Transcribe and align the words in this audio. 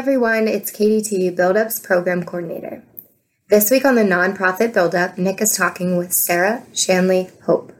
Everyone. 0.00 0.48
It's 0.48 0.70
Katie 0.70 1.02
T, 1.02 1.28
Build 1.28 1.58
Up's 1.58 1.78
Program 1.78 2.24
Coordinator. 2.24 2.82
This 3.50 3.70
week 3.70 3.84
on 3.84 3.96
the 3.96 4.02
Nonprofit 4.02 4.72
Build 4.72 4.94
Up, 4.94 5.18
Nick 5.18 5.42
is 5.42 5.54
talking 5.54 5.98
with 5.98 6.14
Sarah 6.14 6.64
Shanley 6.72 7.28
Hope. 7.44 7.74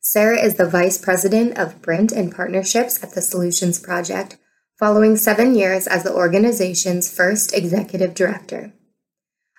Sarah 0.00 0.42
is 0.42 0.54
the 0.54 0.66
Vice 0.66 0.96
President 0.96 1.58
of 1.58 1.82
Brand 1.82 2.12
and 2.12 2.34
Partnerships 2.34 3.04
at 3.04 3.12
the 3.14 3.20
Solutions 3.20 3.78
Project, 3.78 4.38
following 4.78 5.16
seven 5.16 5.54
years 5.54 5.86
as 5.86 6.02
the 6.02 6.14
organization's 6.14 7.14
first 7.14 7.52
executive 7.52 8.14
director. 8.14 8.72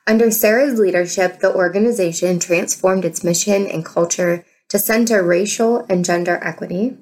Under 0.08 0.32
Sarah's 0.32 0.80
leadership, 0.80 1.38
the 1.40 1.54
organization 1.54 2.40
transformed 2.40 3.06
its 3.06 3.24
mission 3.24 3.68
and 3.68 3.86
culture 3.86 4.44
to 4.70 4.80
center 4.80 5.22
racial 5.22 5.86
and 5.88 6.04
gender 6.04 6.40
equity, 6.42 6.98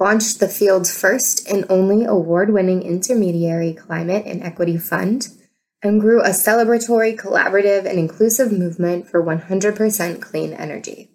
launched 0.00 0.40
the 0.40 0.48
field's 0.48 0.96
first 0.96 1.48
and 1.48 1.64
only 1.68 2.04
award 2.04 2.52
winning 2.52 2.82
intermediary 2.82 3.72
climate 3.72 4.24
and 4.26 4.42
equity 4.42 4.76
fund, 4.76 5.28
and 5.82 6.00
grew 6.00 6.22
a 6.22 6.30
celebratory, 6.30 7.16
collaborative, 7.16 7.84
and 7.86 7.98
inclusive 7.98 8.52
movement 8.52 9.08
for 9.08 9.22
100% 9.22 10.20
clean 10.20 10.52
energy. 10.52 11.10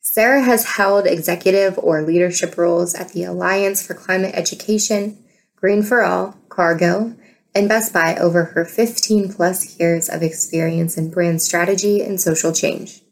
Sarah 0.00 0.42
has 0.42 0.76
held 0.76 1.06
executive 1.06 1.78
or 1.78 2.02
leadership 2.02 2.56
roles 2.56 2.94
at 2.94 3.10
the 3.10 3.24
Alliance 3.24 3.86
for 3.86 3.94
Climate 3.94 4.34
Education, 4.34 5.22
Green 5.56 5.82
for 5.82 6.02
All, 6.02 6.36
Cargo, 6.48 7.14
and 7.54 7.68
Best 7.68 7.92
Buy 7.92 8.16
over 8.16 8.44
her 8.44 8.64
15 8.64 9.32
plus 9.32 9.78
years 9.78 10.08
of 10.08 10.22
experience 10.22 10.96
in 10.96 11.10
brand 11.10 11.42
strategy 11.42 12.02
and 12.02 12.20
social 12.20 12.52
change. 12.52 13.02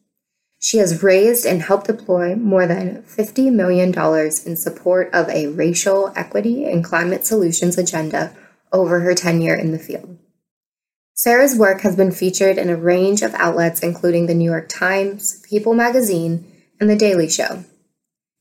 She 0.64 0.78
has 0.78 1.02
raised 1.02 1.44
and 1.44 1.60
helped 1.60 1.88
deploy 1.88 2.36
more 2.36 2.66
than 2.66 3.02
$50 3.02 3.52
million 3.52 3.92
in 4.46 4.56
support 4.56 5.12
of 5.12 5.28
a 5.28 5.48
racial 5.48 6.10
equity 6.16 6.64
and 6.64 6.82
climate 6.82 7.26
solutions 7.26 7.76
agenda 7.76 8.34
over 8.72 9.00
her 9.00 9.14
tenure 9.14 9.54
in 9.54 9.72
the 9.72 9.78
field. 9.78 10.16
Sarah's 11.12 11.54
work 11.54 11.82
has 11.82 11.96
been 11.96 12.10
featured 12.10 12.56
in 12.56 12.70
a 12.70 12.78
range 12.78 13.20
of 13.20 13.34
outlets, 13.34 13.82
including 13.82 14.24
the 14.24 14.32
New 14.32 14.50
York 14.50 14.70
Times, 14.70 15.44
People 15.50 15.74
magazine, 15.74 16.50
and 16.80 16.88
The 16.88 16.96
Daily 16.96 17.28
Show. 17.28 17.66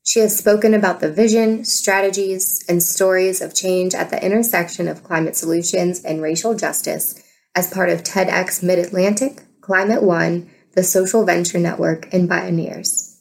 She 0.02 0.20
has 0.20 0.34
spoken 0.34 0.72
about 0.72 1.00
the 1.00 1.12
vision, 1.12 1.66
strategies, 1.66 2.64
and 2.66 2.82
stories 2.82 3.42
of 3.42 3.54
change 3.54 3.94
at 3.94 4.08
the 4.08 4.24
intersection 4.24 4.88
of 4.88 5.04
climate 5.04 5.36
solutions 5.36 6.02
and 6.02 6.22
racial 6.22 6.54
justice 6.54 7.22
as 7.54 7.70
part 7.70 7.90
of 7.90 8.02
TEDx 8.02 8.62
Mid 8.62 8.78
Atlantic, 8.78 9.42
Climate 9.60 10.02
One, 10.02 10.48
the 10.74 10.82
Social 10.82 11.24
Venture 11.24 11.58
Network, 11.58 12.12
and 12.12 12.28
Bioneers. 12.28 13.14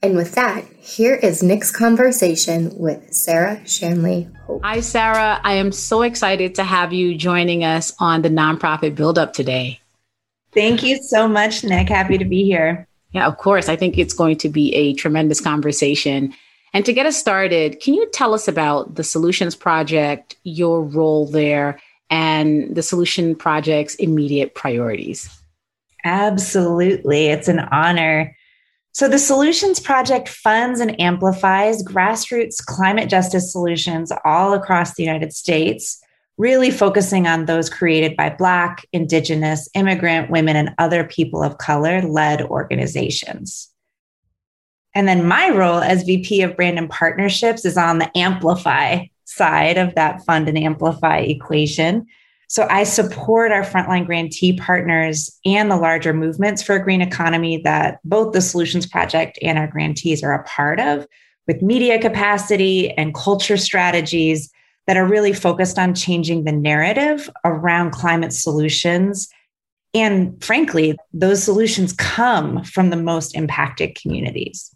And 0.00 0.14
with 0.14 0.36
that, 0.36 0.64
here 0.80 1.14
is 1.14 1.42
Nick's 1.42 1.72
conversation 1.72 2.70
with 2.78 3.12
Sarah 3.12 3.66
Shanley 3.66 4.28
Hope. 4.46 4.62
Hi, 4.62 4.80
Sarah. 4.80 5.40
I 5.42 5.54
am 5.54 5.72
so 5.72 6.02
excited 6.02 6.54
to 6.54 6.64
have 6.64 6.92
you 6.92 7.16
joining 7.16 7.64
us 7.64 7.92
on 7.98 8.22
the 8.22 8.28
Nonprofit 8.28 8.94
Build 8.94 9.18
Up 9.18 9.32
today. 9.32 9.80
Thank 10.52 10.84
you 10.84 11.02
so 11.02 11.26
much, 11.26 11.64
Nick. 11.64 11.88
Happy 11.88 12.16
to 12.16 12.24
be 12.24 12.44
here. 12.44 12.86
Yeah, 13.10 13.26
of 13.26 13.38
course. 13.38 13.68
I 13.68 13.74
think 13.74 13.98
it's 13.98 14.14
going 14.14 14.36
to 14.38 14.48
be 14.48 14.72
a 14.74 14.94
tremendous 14.94 15.40
conversation. 15.40 16.32
And 16.72 16.84
to 16.84 16.92
get 16.92 17.06
us 17.06 17.16
started, 17.16 17.80
can 17.80 17.94
you 17.94 18.08
tell 18.10 18.34
us 18.34 18.46
about 18.46 18.94
the 18.94 19.04
Solutions 19.04 19.56
Project, 19.56 20.36
your 20.44 20.82
role 20.82 21.26
there, 21.26 21.80
and 22.08 22.74
the 22.74 22.82
Solution 22.82 23.34
Project's 23.34 23.94
immediate 23.96 24.54
priorities? 24.54 25.37
Absolutely. 26.04 27.26
It's 27.26 27.48
an 27.48 27.60
honor. 27.60 28.34
So, 28.92 29.08
the 29.08 29.18
Solutions 29.18 29.78
Project 29.78 30.28
funds 30.28 30.80
and 30.80 31.00
amplifies 31.00 31.84
grassroots 31.84 32.64
climate 32.64 33.08
justice 33.08 33.52
solutions 33.52 34.12
all 34.24 34.54
across 34.54 34.94
the 34.94 35.04
United 35.04 35.32
States 35.32 36.00
really 36.38 36.70
focusing 36.70 37.26
on 37.26 37.44
those 37.44 37.68
created 37.68 38.16
by 38.16 38.30
Black, 38.30 38.86
Indigenous, 38.92 39.68
immigrant, 39.74 40.30
women, 40.30 40.56
and 40.56 40.74
other 40.78 41.04
people 41.04 41.42
of 41.42 41.58
color 41.58 42.00
led 42.00 42.42
organizations. 42.42 43.68
And 44.94 45.06
then 45.06 45.26
my 45.26 45.50
role 45.50 45.80
as 45.80 46.04
VP 46.04 46.42
of 46.42 46.56
Brand 46.56 46.78
and 46.78 46.88
Partnerships 46.88 47.64
is 47.64 47.76
on 47.76 47.98
the 47.98 48.16
Amplify 48.16 49.06
side 49.24 49.76
of 49.76 49.94
that 49.96 50.24
fund 50.24 50.48
and 50.48 50.56
amplify 50.56 51.18
equation. 51.18 52.06
So 52.50 52.66
I 52.70 52.84
support 52.84 53.52
our 53.52 53.62
frontline 53.62 54.06
grantee 54.06 54.56
partners 54.56 55.38
and 55.44 55.70
the 55.70 55.76
larger 55.76 56.14
movements 56.14 56.62
for 56.62 56.76
a 56.76 56.82
green 56.82 57.02
economy 57.02 57.58
that 57.58 58.00
both 58.04 58.32
the 58.32 58.40
Solutions 58.40 58.86
Project 58.86 59.38
and 59.42 59.58
our 59.58 59.66
grantees 59.66 60.22
are 60.22 60.32
a 60.32 60.44
part 60.44 60.80
of 60.80 61.06
with 61.46 61.60
media 61.60 62.00
capacity 62.00 62.90
and 62.92 63.14
culture 63.14 63.58
strategies 63.58 64.50
that 64.86 64.96
are 64.96 65.06
really 65.06 65.34
focused 65.34 65.78
on 65.78 65.94
changing 65.94 66.44
the 66.44 66.52
narrative 66.52 67.28
around 67.44 67.90
climate 67.90 68.32
solutions. 68.32 69.28
And 69.92 70.42
frankly, 70.42 70.96
those 71.12 71.42
solutions 71.42 71.92
come 71.92 72.64
from 72.64 72.88
the 72.88 72.96
most 72.96 73.34
impacted 73.34 73.94
communities. 73.94 74.74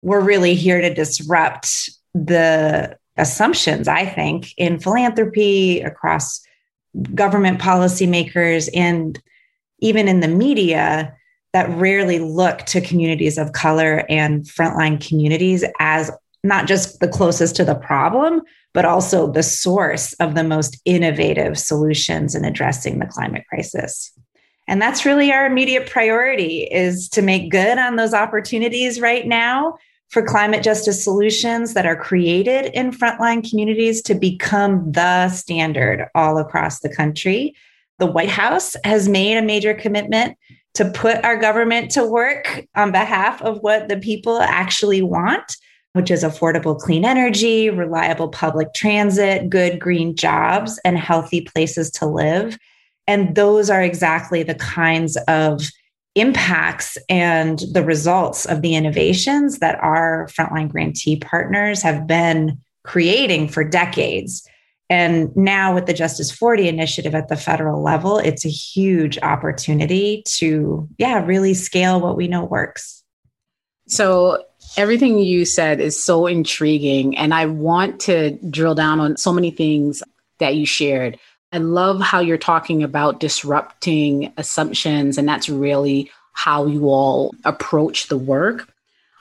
We're 0.00 0.20
really 0.20 0.54
here 0.54 0.80
to 0.80 0.92
disrupt 0.92 1.90
the 2.14 2.96
assumptions, 3.16 3.88
I 3.88 4.06
think, 4.06 4.54
in 4.56 4.78
philanthropy, 4.78 5.80
across 5.80 6.43
government 7.14 7.60
policymakers, 7.60 8.68
and 8.74 9.20
even 9.80 10.08
in 10.08 10.20
the 10.20 10.28
media 10.28 11.14
that 11.52 11.70
rarely 11.70 12.18
look 12.18 12.60
to 12.66 12.80
communities 12.80 13.38
of 13.38 13.52
color 13.52 14.04
and 14.08 14.44
frontline 14.44 15.06
communities 15.06 15.64
as 15.78 16.10
not 16.42 16.66
just 16.66 17.00
the 17.00 17.08
closest 17.08 17.56
to 17.56 17.64
the 17.64 17.74
problem, 17.74 18.42
but 18.74 18.84
also 18.84 19.30
the 19.30 19.42
source 19.42 20.12
of 20.14 20.34
the 20.34 20.44
most 20.44 20.78
innovative 20.84 21.58
solutions 21.58 22.34
in 22.34 22.44
addressing 22.44 22.98
the 22.98 23.06
climate 23.06 23.44
crisis. 23.48 24.12
And 24.66 24.80
that's 24.80 25.04
really 25.04 25.30
our 25.32 25.46
immediate 25.46 25.88
priority 25.88 26.64
is 26.64 27.08
to 27.10 27.22
make 27.22 27.50
good 27.50 27.78
on 27.78 27.96
those 27.96 28.14
opportunities 28.14 29.00
right 29.00 29.26
now 29.26 29.76
for 30.14 30.22
climate 30.22 30.62
justice 30.62 31.02
solutions 31.02 31.74
that 31.74 31.86
are 31.86 31.96
created 31.96 32.66
in 32.66 32.92
frontline 32.92 33.48
communities 33.48 34.00
to 34.00 34.14
become 34.14 34.92
the 34.92 35.28
standard 35.28 36.08
all 36.14 36.38
across 36.38 36.78
the 36.80 36.88
country. 36.88 37.52
The 37.98 38.06
White 38.06 38.30
House 38.30 38.76
has 38.84 39.08
made 39.08 39.36
a 39.36 39.42
major 39.42 39.74
commitment 39.74 40.38
to 40.74 40.88
put 40.92 41.24
our 41.24 41.36
government 41.36 41.90
to 41.90 42.04
work 42.04 42.64
on 42.76 42.92
behalf 42.92 43.42
of 43.42 43.58
what 43.58 43.88
the 43.88 43.98
people 43.98 44.38
actually 44.38 45.02
want 45.02 45.56
which 45.94 46.10
is 46.10 46.24
affordable 46.24 46.76
clean 46.76 47.04
energy, 47.04 47.70
reliable 47.70 48.28
public 48.28 48.74
transit, 48.74 49.48
good 49.48 49.78
green 49.78 50.16
jobs, 50.16 50.80
and 50.84 50.98
healthy 50.98 51.40
places 51.40 51.88
to 51.88 52.04
live. 52.04 52.58
And 53.06 53.36
those 53.36 53.70
are 53.70 53.80
exactly 53.80 54.42
the 54.42 54.56
kinds 54.56 55.16
of 55.28 55.60
impacts 56.14 56.96
and 57.08 57.60
the 57.72 57.82
results 57.82 58.46
of 58.46 58.62
the 58.62 58.74
innovations 58.74 59.58
that 59.58 59.78
our 59.80 60.28
frontline 60.28 60.70
grantee 60.70 61.16
partners 61.16 61.82
have 61.82 62.06
been 62.06 62.58
creating 62.84 63.48
for 63.48 63.64
decades. 63.64 64.48
And 64.90 65.34
now, 65.34 65.74
with 65.74 65.86
the 65.86 65.94
Justice 65.94 66.30
40 66.30 66.68
initiative 66.68 67.14
at 67.14 67.28
the 67.28 67.36
federal 67.36 67.82
level, 67.82 68.18
it's 68.18 68.44
a 68.44 68.50
huge 68.50 69.18
opportunity 69.22 70.22
to, 70.36 70.88
yeah, 70.98 71.24
really 71.24 71.54
scale 71.54 72.00
what 72.00 72.16
we 72.16 72.28
know 72.28 72.44
works. 72.44 73.02
So, 73.88 74.44
Everything 74.76 75.18
you 75.18 75.44
said 75.44 75.80
is 75.80 76.02
so 76.02 76.26
intriguing. 76.26 77.16
And 77.16 77.32
I 77.32 77.46
want 77.46 78.00
to 78.00 78.32
drill 78.50 78.74
down 78.74 78.98
on 78.98 79.16
so 79.16 79.32
many 79.32 79.50
things 79.50 80.02
that 80.38 80.56
you 80.56 80.66
shared. 80.66 81.18
I 81.54 81.58
love 81.58 82.00
how 82.00 82.18
you're 82.18 82.36
talking 82.36 82.82
about 82.82 83.20
disrupting 83.20 84.32
assumptions, 84.36 85.16
and 85.16 85.28
that's 85.28 85.48
really 85.48 86.10
how 86.32 86.66
you 86.66 86.88
all 86.88 87.32
approach 87.44 88.08
the 88.08 88.16
work. 88.16 88.68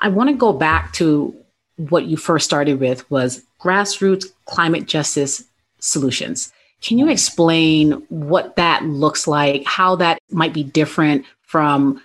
I 0.02 0.08
want 0.08 0.32
to 0.32 0.36
go 0.36 0.52
back 0.52 0.94
to 0.94 1.36
what 1.78 2.06
you 2.06 2.18
first 2.18 2.46
started 2.46 2.80
with 2.80 3.10
was 3.12 3.44
grassroots 3.62 4.26
climate 4.46 4.88
justice 4.88 5.44
solutions. 5.78 6.52
Can 6.82 6.98
you 6.98 7.08
explain 7.08 7.92
what 8.10 8.56
that 8.56 8.84
looks 8.84 9.28
like, 9.28 9.64
how 9.66 9.96
that 9.98 10.18
might 10.32 10.54
be 10.54 10.64
different 10.64 11.26
from 11.44 12.02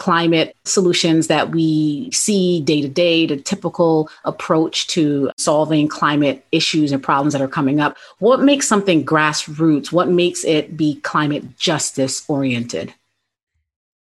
climate 0.00 0.56
solutions 0.64 1.26
that 1.26 1.50
we 1.50 2.10
see 2.10 2.62
day 2.62 2.80
to 2.80 2.88
day, 2.88 3.26
the 3.26 3.36
typical 3.36 4.08
approach 4.24 4.86
to 4.86 5.30
solving 5.36 5.86
climate 5.88 6.42
issues 6.52 6.90
and 6.90 7.02
problems 7.02 7.34
that 7.34 7.42
are 7.42 7.48
coming 7.48 7.80
up. 7.80 7.98
What 8.18 8.40
makes 8.40 8.66
something 8.66 9.04
grassroots? 9.04 9.92
What 9.92 10.08
makes 10.08 10.42
it 10.42 10.74
be 10.74 10.96
climate 11.02 11.58
justice 11.58 12.24
oriented? 12.28 12.94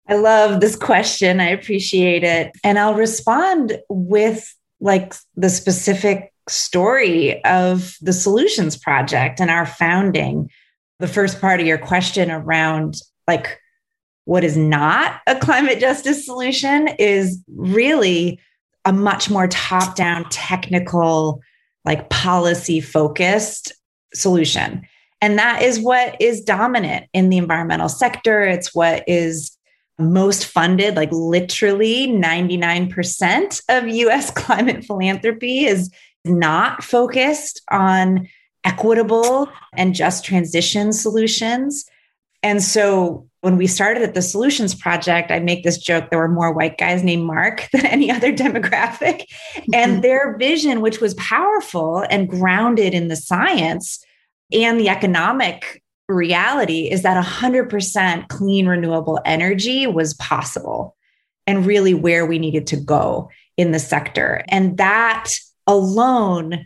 I 0.07 0.15
love 0.15 0.61
this 0.61 0.77
question. 0.77 1.41
I 1.41 1.49
appreciate 1.49 2.23
it. 2.23 2.53
And 2.63 2.79
I'll 2.79 2.95
respond 2.95 3.77
with 3.89 4.55
like 4.79 5.13
the 5.35 5.49
specific 5.49 6.31
story 6.47 7.43
of 7.43 7.97
the 7.99 8.13
Solutions 8.13 8.77
Project 8.77 9.41
and 9.41 9.51
our 9.51 9.65
founding. 9.65 10.49
The 10.99 11.07
first 11.07 11.41
part 11.41 11.59
of 11.59 11.67
your 11.67 11.77
question 11.77 12.31
around 12.31 12.95
like 13.27 13.59
what 14.29 14.43
is 14.43 14.55
not 14.55 15.21
a 15.25 15.35
climate 15.35 15.79
justice 15.79 16.23
solution 16.23 16.87
is 16.99 17.43
really 17.47 18.39
a 18.85 18.93
much 18.93 19.27
more 19.27 19.47
top 19.47 19.95
down 19.95 20.23
technical, 20.29 21.41
like 21.83 22.11
policy 22.11 22.79
focused 22.79 23.73
solution. 24.13 24.85
And 25.19 25.39
that 25.39 25.63
is 25.63 25.79
what 25.79 26.15
is 26.21 26.41
dominant 26.41 27.07
in 27.11 27.29
the 27.29 27.37
environmental 27.37 27.89
sector. 27.89 28.43
It's 28.43 28.75
what 28.75 29.03
is 29.07 29.57
most 29.97 30.45
funded, 30.45 30.95
like 30.95 31.11
literally 31.11 32.05
99% 32.07 33.61
of 33.67 33.87
US 33.87 34.29
climate 34.35 34.85
philanthropy 34.85 35.65
is 35.65 35.89
not 36.23 36.83
focused 36.83 37.63
on 37.71 38.29
equitable 38.63 39.49
and 39.75 39.95
just 39.95 40.23
transition 40.23 40.93
solutions. 40.93 41.85
And 42.43 42.61
so 42.61 43.28
when 43.41 43.55
we 43.55 43.67
started 43.67 44.03
at 44.03 44.13
the 44.13 44.21
Solutions 44.21 44.75
Project, 44.75 45.31
I 45.31 45.39
make 45.39 45.63
this 45.63 45.77
joke 45.77 46.09
there 46.09 46.19
were 46.19 46.27
more 46.27 46.53
white 46.53 46.77
guys 46.77 47.03
named 47.03 47.25
Mark 47.25 47.69
than 47.73 47.85
any 47.85 48.11
other 48.11 48.31
demographic. 48.31 49.23
Mm-hmm. 49.55 49.73
and 49.73 50.03
their 50.03 50.37
vision, 50.37 50.81
which 50.81 50.99
was 50.99 51.13
powerful 51.15 52.05
and 52.09 52.29
grounded 52.29 52.93
in 52.93 53.07
the 53.07 53.15
science 53.15 54.03
and 54.51 54.79
the 54.79 54.89
economic 54.89 55.81
reality, 56.07 56.89
is 56.89 57.03
that 57.03 57.23
100% 57.23 58.27
clean, 58.29 58.67
renewable 58.67 59.19
energy 59.25 59.85
was 59.87 60.13
possible 60.15 60.95
and 61.45 61.65
really 61.65 61.93
where 61.93 62.25
we 62.25 62.39
needed 62.39 62.67
to 62.67 62.77
go 62.77 63.29
in 63.57 63.71
the 63.71 63.79
sector. 63.79 64.43
And 64.49 64.77
that 64.77 65.33
alone 65.67 66.65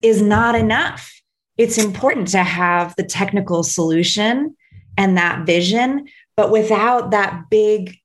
is 0.00 0.22
not 0.22 0.54
enough. 0.54 1.12
It's 1.58 1.78
important 1.78 2.28
to 2.28 2.42
have 2.42 2.94
the 2.96 3.04
technical 3.04 3.62
solution 3.62 4.56
and 4.96 5.16
that 5.16 5.46
vision, 5.46 6.06
but 6.36 6.50
without 6.50 7.10
that 7.10 7.44
big 7.50 7.96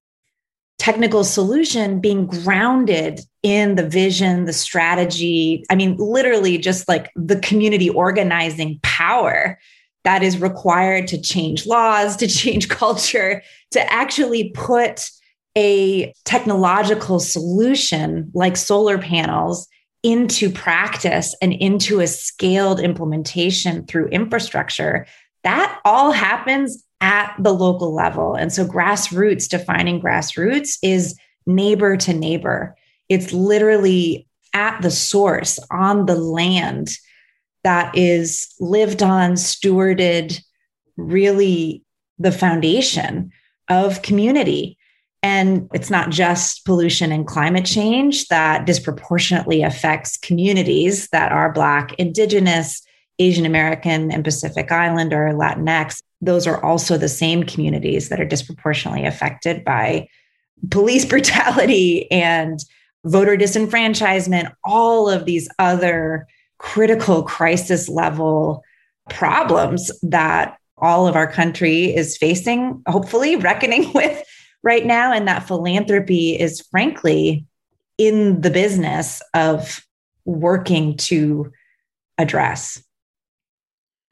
technical 0.77 1.23
solution 1.23 1.99
being 1.99 2.27
grounded 2.27 3.21
in 3.43 3.75
the 3.75 3.87
vision, 3.87 4.45
the 4.45 4.53
strategy, 4.53 5.63
I 5.69 5.75
mean, 5.75 5.97
literally 5.97 6.57
just 6.57 6.87
like 6.87 7.11
the 7.15 7.39
community 7.39 7.89
organizing 7.89 8.79
power 8.83 9.59
that 10.03 10.23
is 10.23 10.39
required 10.39 11.07
to 11.07 11.21
change 11.21 11.65
laws, 11.65 12.15
to 12.17 12.27
change 12.27 12.69
culture, 12.69 13.41
to 13.71 13.93
actually 13.93 14.51
put 14.51 15.09
a 15.57 16.13
technological 16.23 17.19
solution 17.19 18.31
like 18.33 18.55
solar 18.55 18.99
panels 18.99 19.67
into 20.03 20.49
practice 20.49 21.35
and 21.41 21.51
into 21.53 21.99
a 21.99 22.07
scaled 22.07 22.79
implementation 22.79 23.85
through 23.87 24.07
infrastructure, 24.09 25.07
that 25.47 25.79
all 25.85 26.11
happens 26.11 26.83
at 26.99 27.33
the 27.39 27.53
local 27.53 27.95
level. 27.95 28.35
And 28.35 28.51
so, 28.51 28.65
grassroots, 28.65 29.47
defining 29.47 30.01
grassroots 30.01 30.77
is 30.83 31.17
neighbor 31.45 31.95
to 31.95 32.13
neighbor. 32.13 32.75
It's 33.07 33.31
literally 33.31 34.27
at 34.53 34.81
the 34.81 34.91
source 34.91 35.57
on 35.71 36.05
the 36.05 36.17
land 36.17 36.89
that 37.63 37.97
is 37.97 38.53
lived 38.59 39.01
on, 39.01 39.33
stewarded, 39.33 40.41
really 40.97 41.81
the 42.19 42.33
foundation 42.33 43.31
of 43.69 44.01
community. 44.01 44.77
And 45.23 45.69
it's 45.73 45.89
not 45.89 46.09
just 46.09 46.65
pollution 46.65 47.13
and 47.13 47.25
climate 47.25 47.65
change 47.65 48.27
that 48.27 48.65
disproportionately 48.65 49.63
affects 49.63 50.17
communities 50.17 51.07
that 51.13 51.31
are 51.31 51.53
Black, 51.53 51.93
Indigenous, 51.93 52.81
Asian 53.19 53.45
American, 53.45 54.11
and 54.11 54.23
Pacific 54.23 54.71
Islander, 54.71 55.31
Latinx. 55.33 56.01
Those 56.21 56.47
are 56.47 56.63
also 56.63 56.97
the 56.97 57.09
same 57.09 57.43
communities 57.43 58.09
that 58.09 58.19
are 58.19 58.25
disproportionately 58.25 59.05
affected 59.05 59.63
by 59.63 60.07
police 60.69 61.05
brutality 61.09 62.09
and 62.11 62.59
voter 63.05 63.37
disenfranchisement, 63.37 64.51
all 64.63 65.09
of 65.09 65.25
these 65.25 65.47
other 65.59 66.27
critical 66.57 67.23
crisis 67.23 67.87
level 67.87 68.63
problems 69.09 69.91
that 70.01 70.57
all 70.79 71.07
of 71.07 71.15
our 71.15 71.31
country 71.31 71.95
is 71.95 72.17
facing, 72.17 72.81
hopefully 72.87 73.35
reckoning 73.35 73.91
with 73.95 74.23
right 74.63 74.85
now. 74.85 75.11
And 75.11 75.27
that 75.27 75.47
philanthropy 75.47 76.37
is 76.39 76.61
frankly 76.61 77.45
in 77.97 78.41
the 78.41 78.51
business 78.51 79.21
of 79.33 79.85
working 80.25 80.97
to 80.97 81.51
address. 82.17 82.83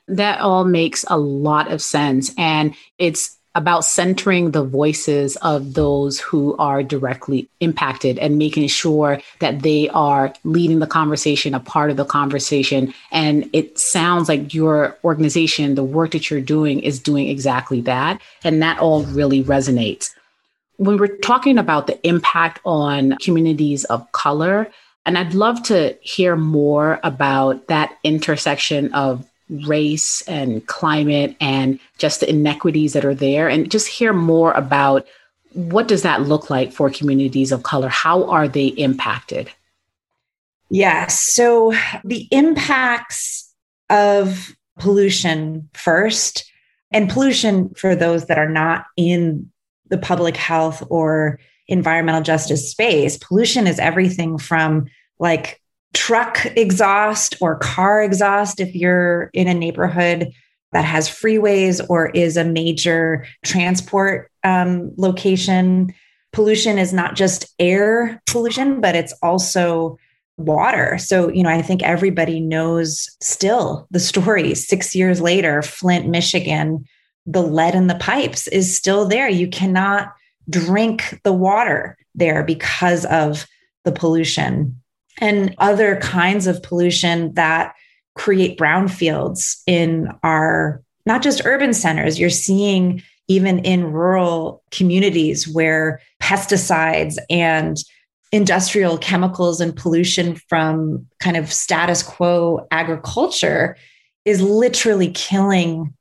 That 0.07 0.39
all 0.39 0.65
makes 0.65 1.05
a 1.07 1.17
lot 1.17 1.71
of 1.71 1.81
sense. 1.81 2.31
And 2.37 2.75
it's 2.97 3.37
about 3.55 3.85
centering 3.85 4.51
the 4.51 4.63
voices 4.63 5.37
of 5.37 5.75
those 5.75 6.19
who 6.19 6.57
are 6.57 6.83
directly 6.83 7.47
impacted 7.61 8.19
and 8.19 8.37
making 8.37 8.67
sure 8.67 9.21
that 9.39 9.61
they 9.61 9.87
are 9.89 10.33
leading 10.43 10.79
the 10.79 10.87
conversation, 10.87 11.53
a 11.53 11.59
part 11.59 11.89
of 11.89 11.95
the 11.95 12.03
conversation. 12.03 12.93
And 13.11 13.49
it 13.53 13.79
sounds 13.79 14.27
like 14.27 14.53
your 14.53 14.97
organization, 15.05 15.75
the 15.75 15.85
work 15.85 16.11
that 16.11 16.29
you're 16.29 16.41
doing, 16.41 16.81
is 16.81 16.99
doing 16.99 17.29
exactly 17.29 17.79
that. 17.81 18.21
And 18.43 18.61
that 18.61 18.79
all 18.79 19.03
really 19.03 19.41
resonates 19.41 20.11
when 20.77 20.97
we're 20.97 21.17
talking 21.17 21.57
about 21.57 21.87
the 21.87 22.05
impact 22.07 22.59
on 22.65 23.17
communities 23.17 23.85
of 23.85 24.11
color, 24.11 24.69
and 25.05 25.17
I'd 25.17 25.33
love 25.33 25.63
to 25.63 25.97
hear 26.01 26.35
more 26.35 26.99
about 27.03 27.67
that 27.67 27.97
intersection 28.03 28.93
of 28.93 29.25
race 29.49 30.21
and 30.23 30.65
climate 30.67 31.35
and 31.39 31.79
just 31.97 32.19
the 32.19 32.29
inequities 32.29 32.93
that 32.93 33.05
are 33.05 33.15
there. 33.15 33.47
And 33.47 33.69
just 33.69 33.87
hear 33.87 34.13
more 34.13 34.51
about 34.53 35.05
what 35.53 35.87
does 35.87 36.01
that 36.01 36.23
look 36.23 36.49
like 36.49 36.73
for 36.73 36.89
communities 36.89 37.51
of 37.51 37.63
color? 37.63 37.87
How 37.87 38.25
are 38.29 38.47
they 38.47 38.67
impacted? 38.67 39.49
Yes 40.69 41.19
so 41.21 41.73
the 42.03 42.27
impacts 42.31 43.53
of 43.89 44.55
pollution 44.79 45.69
first 45.73 46.51
and 46.91 47.09
pollution 47.09 47.69
for 47.75 47.95
those 47.95 48.25
that 48.27 48.39
are 48.39 48.49
not 48.49 48.85
in 48.97 49.51
the 49.89 49.97
public 49.97 50.35
health 50.35 50.83
or 50.89 51.39
environmental 51.67 52.21
justice 52.21 52.71
space, 52.71 53.17
pollution 53.17 53.67
is 53.67 53.79
everything 53.79 54.37
from 54.37 54.85
like 55.19 55.61
truck 55.95 56.45
exhaust 56.57 57.35
or 57.41 57.57
car 57.57 58.03
exhaust 58.03 58.59
if 58.59 58.75
you're 58.75 59.31
in 59.33 59.47
a 59.47 59.53
neighborhood 59.53 60.31
that 60.73 60.83
has 60.83 61.07
freeways 61.09 61.83
or 61.89 62.09
is 62.09 62.35
a 62.35 62.43
major 62.43 63.25
transport 63.45 64.29
um, 64.43 64.91
location. 64.97 65.93
Pollution 66.33 66.77
is 66.77 66.91
not 66.91 67.15
just 67.15 67.47
air 67.59 68.21
pollution, 68.27 68.81
but 68.81 68.93
it's 68.93 69.13
also 69.23 69.97
water. 70.37 70.97
So, 70.97 71.29
you 71.29 71.43
know, 71.43 71.49
I 71.49 71.61
think 71.61 71.81
everybody 71.81 72.41
knows 72.41 73.09
still 73.21 73.87
the 73.89 74.01
story 74.01 74.53
six 74.53 74.93
years 74.93 75.21
later, 75.21 75.61
Flint, 75.61 76.09
Michigan, 76.09 76.83
the 77.25 77.41
lead 77.41 77.73
in 77.73 77.87
the 77.87 77.95
pipes 77.95 78.47
is 78.47 78.75
still 78.75 79.07
there. 79.07 79.29
You 79.29 79.47
cannot 79.47 80.13
drink 80.49 81.21
the 81.23 81.33
water 81.33 81.97
there 82.13 82.43
because 82.43 83.05
of 83.05 83.47
the 83.85 83.93
pollution 83.93 84.81
and 85.19 85.55
other 85.57 85.97
kinds 85.97 86.47
of 86.47 86.61
pollution 86.61 87.33
that 87.33 87.73
create 88.15 88.57
brownfields 88.57 89.61
in 89.67 90.09
our 90.23 90.81
not 91.05 91.21
just 91.21 91.45
urban 91.45 91.73
centers. 91.73 92.19
You're 92.19 92.29
seeing 92.29 93.01
even 93.27 93.59
in 93.59 93.91
rural 93.91 94.63
communities 94.71 95.47
where 95.47 96.01
pesticides 96.21 97.17
and 97.29 97.77
industrial 98.31 98.97
chemicals 98.97 99.61
and 99.61 99.75
pollution 99.75 100.35
from 100.49 101.05
kind 101.19 101.37
of 101.37 101.51
status 101.51 102.03
quo 102.03 102.67
agriculture 102.71 103.77
is 104.25 104.41
literally 104.41 105.11
killing 105.11 105.93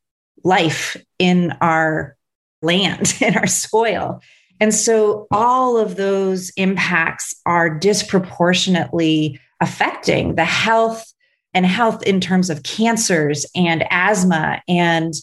life 0.43 0.97
in 1.19 1.53
our 1.61 2.17
land, 2.63 3.15
in 3.21 3.37
our 3.37 3.47
soil. 3.47 4.21
And 4.61 4.75
so 4.75 5.27
all 5.31 5.77
of 5.77 5.97
those 5.97 6.51
impacts 6.57 7.35
are 7.45 7.71
disproportionately 7.71 9.41
affecting 9.61 10.35
the 10.35 10.45
health 10.45 11.13
and 11.53 11.67
health 11.67 12.03
in 12.03 12.21
terms 12.21 12.51
of 12.51 12.63
cancers 12.63 13.47
and 13.55 13.85
asthma 13.91 14.63
and 14.69 15.15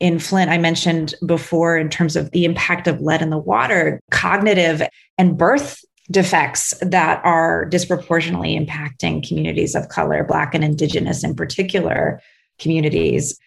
in 0.00 0.18
Flint, 0.18 0.50
I 0.50 0.58
mentioned 0.58 1.14
before, 1.26 1.76
in 1.76 1.88
terms 1.88 2.14
of 2.14 2.30
the 2.30 2.44
impact 2.44 2.86
of 2.86 3.00
lead 3.00 3.20
in 3.20 3.30
the 3.30 3.38
water, 3.38 4.00
cognitive 4.10 4.82
and 5.16 5.36
birth 5.36 5.84
defects 6.10 6.72
that 6.80 7.20
are 7.24 7.64
disproportionately 7.66 8.58
impacting 8.58 9.26
communities 9.26 9.74
of 9.74 9.88
color, 9.88 10.24
Black 10.24 10.54
and 10.54 10.64
Indigenous 10.64 11.24
in 11.24 11.34
particular 11.34 12.20
communities. 12.58 13.38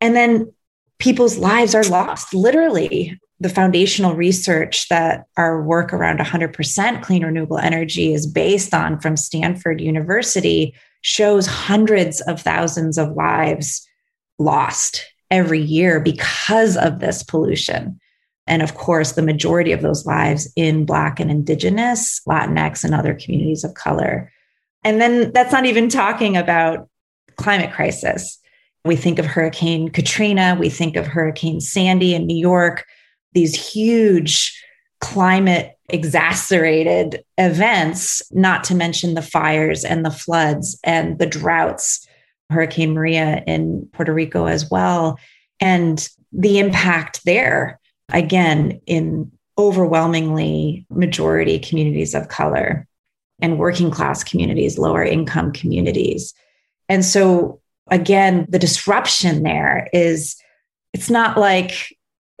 And 0.00 0.14
then 0.14 0.52
people's 0.98 1.38
lives 1.38 1.74
are 1.74 1.84
lost, 1.84 2.32
literally. 2.32 3.18
The 3.38 3.48
foundational 3.48 4.14
research 4.14 4.88
that 4.88 5.26
our 5.36 5.62
work 5.62 5.92
around 5.92 6.20
100% 6.20 7.02
clean 7.02 7.24
renewable 7.24 7.58
energy 7.58 8.14
is 8.14 8.26
based 8.26 8.72
on 8.72 8.98
from 8.98 9.16
Stanford 9.16 9.80
University 9.80 10.74
shows 11.02 11.46
hundreds 11.46 12.20
of 12.22 12.40
thousands 12.40 12.98
of 12.98 13.12
lives 13.12 13.86
lost 14.38 15.04
every 15.30 15.60
year 15.60 16.00
because 16.00 16.76
of 16.76 17.00
this 17.00 17.22
pollution. 17.22 18.00
And 18.46 18.62
of 18.62 18.74
course, 18.74 19.12
the 19.12 19.22
majority 19.22 19.72
of 19.72 19.82
those 19.82 20.06
lives 20.06 20.50
in 20.56 20.86
Black 20.86 21.18
and 21.18 21.30
Indigenous, 21.30 22.20
Latinx, 22.26 22.84
and 22.84 22.94
other 22.94 23.14
communities 23.14 23.64
of 23.64 23.74
color. 23.74 24.32
And 24.84 25.00
then 25.00 25.32
that's 25.32 25.52
not 25.52 25.66
even 25.66 25.88
talking 25.88 26.36
about 26.36 26.88
climate 27.36 27.72
crisis. 27.72 28.38
We 28.84 28.94
think 28.94 29.18
of 29.18 29.26
Hurricane 29.26 29.88
Katrina, 29.88 30.56
we 30.58 30.68
think 30.68 30.96
of 30.96 31.06
Hurricane 31.06 31.60
Sandy 31.60 32.14
in 32.14 32.26
New 32.26 32.36
York, 32.36 32.86
these 33.36 33.54
huge 33.54 34.58
climate 35.00 35.76
exacerbated 35.90 37.22
events, 37.36 38.22
not 38.32 38.64
to 38.64 38.74
mention 38.74 39.12
the 39.12 39.20
fires 39.20 39.84
and 39.84 40.04
the 40.04 40.10
floods 40.10 40.80
and 40.82 41.18
the 41.18 41.26
droughts, 41.26 42.08
Hurricane 42.48 42.94
Maria 42.94 43.44
in 43.46 43.86
Puerto 43.92 44.12
Rico 44.14 44.46
as 44.46 44.70
well. 44.70 45.18
And 45.60 46.08
the 46.32 46.58
impact 46.58 47.20
there, 47.26 47.78
again, 48.10 48.80
in 48.86 49.30
overwhelmingly 49.58 50.86
majority 50.88 51.58
communities 51.58 52.14
of 52.14 52.28
color 52.28 52.86
and 53.40 53.58
working 53.58 53.90
class 53.90 54.24
communities, 54.24 54.78
lower 54.78 55.04
income 55.04 55.52
communities. 55.52 56.32
And 56.88 57.04
so, 57.04 57.60
again, 57.90 58.46
the 58.48 58.58
disruption 58.58 59.42
there 59.42 59.88
is 59.92 60.36
it's 60.94 61.10
not 61.10 61.36
like 61.36 61.94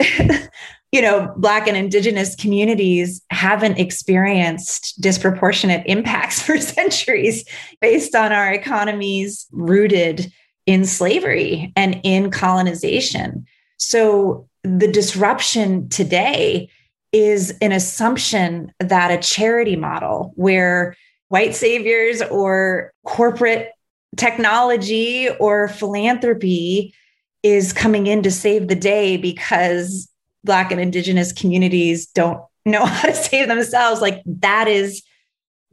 you 0.96 1.02
know, 1.02 1.30
Black 1.36 1.68
and 1.68 1.76
Indigenous 1.76 2.34
communities 2.34 3.20
haven't 3.28 3.78
experienced 3.78 4.98
disproportionate 4.98 5.82
impacts 5.84 6.40
for 6.46 6.58
centuries 6.58 7.44
based 7.82 8.14
on 8.14 8.32
our 8.32 8.50
economies 8.50 9.46
rooted 9.52 10.32
in 10.64 10.86
slavery 10.86 11.70
and 11.76 12.00
in 12.02 12.30
colonization. 12.30 13.44
So 13.76 14.48
the 14.62 14.90
disruption 14.90 15.90
today 15.90 16.70
is 17.12 17.54
an 17.60 17.72
assumption 17.72 18.72
that 18.80 19.10
a 19.10 19.18
charity 19.18 19.76
model 19.76 20.32
where 20.34 20.96
white 21.28 21.54
saviors 21.54 22.22
or 22.22 22.90
corporate 23.04 23.70
technology 24.16 25.28
or 25.40 25.68
philanthropy 25.68 26.94
is 27.42 27.74
coming 27.74 28.06
in 28.06 28.22
to 28.22 28.30
save 28.30 28.68
the 28.68 28.74
day 28.74 29.18
because 29.18 30.08
Black 30.46 30.72
and 30.72 30.80
Indigenous 30.80 31.32
communities 31.32 32.06
don't 32.06 32.40
know 32.64 32.86
how 32.86 33.08
to 33.08 33.14
save 33.14 33.48
themselves, 33.48 34.00
like 34.00 34.22
that 34.24 34.68
is 34.68 35.02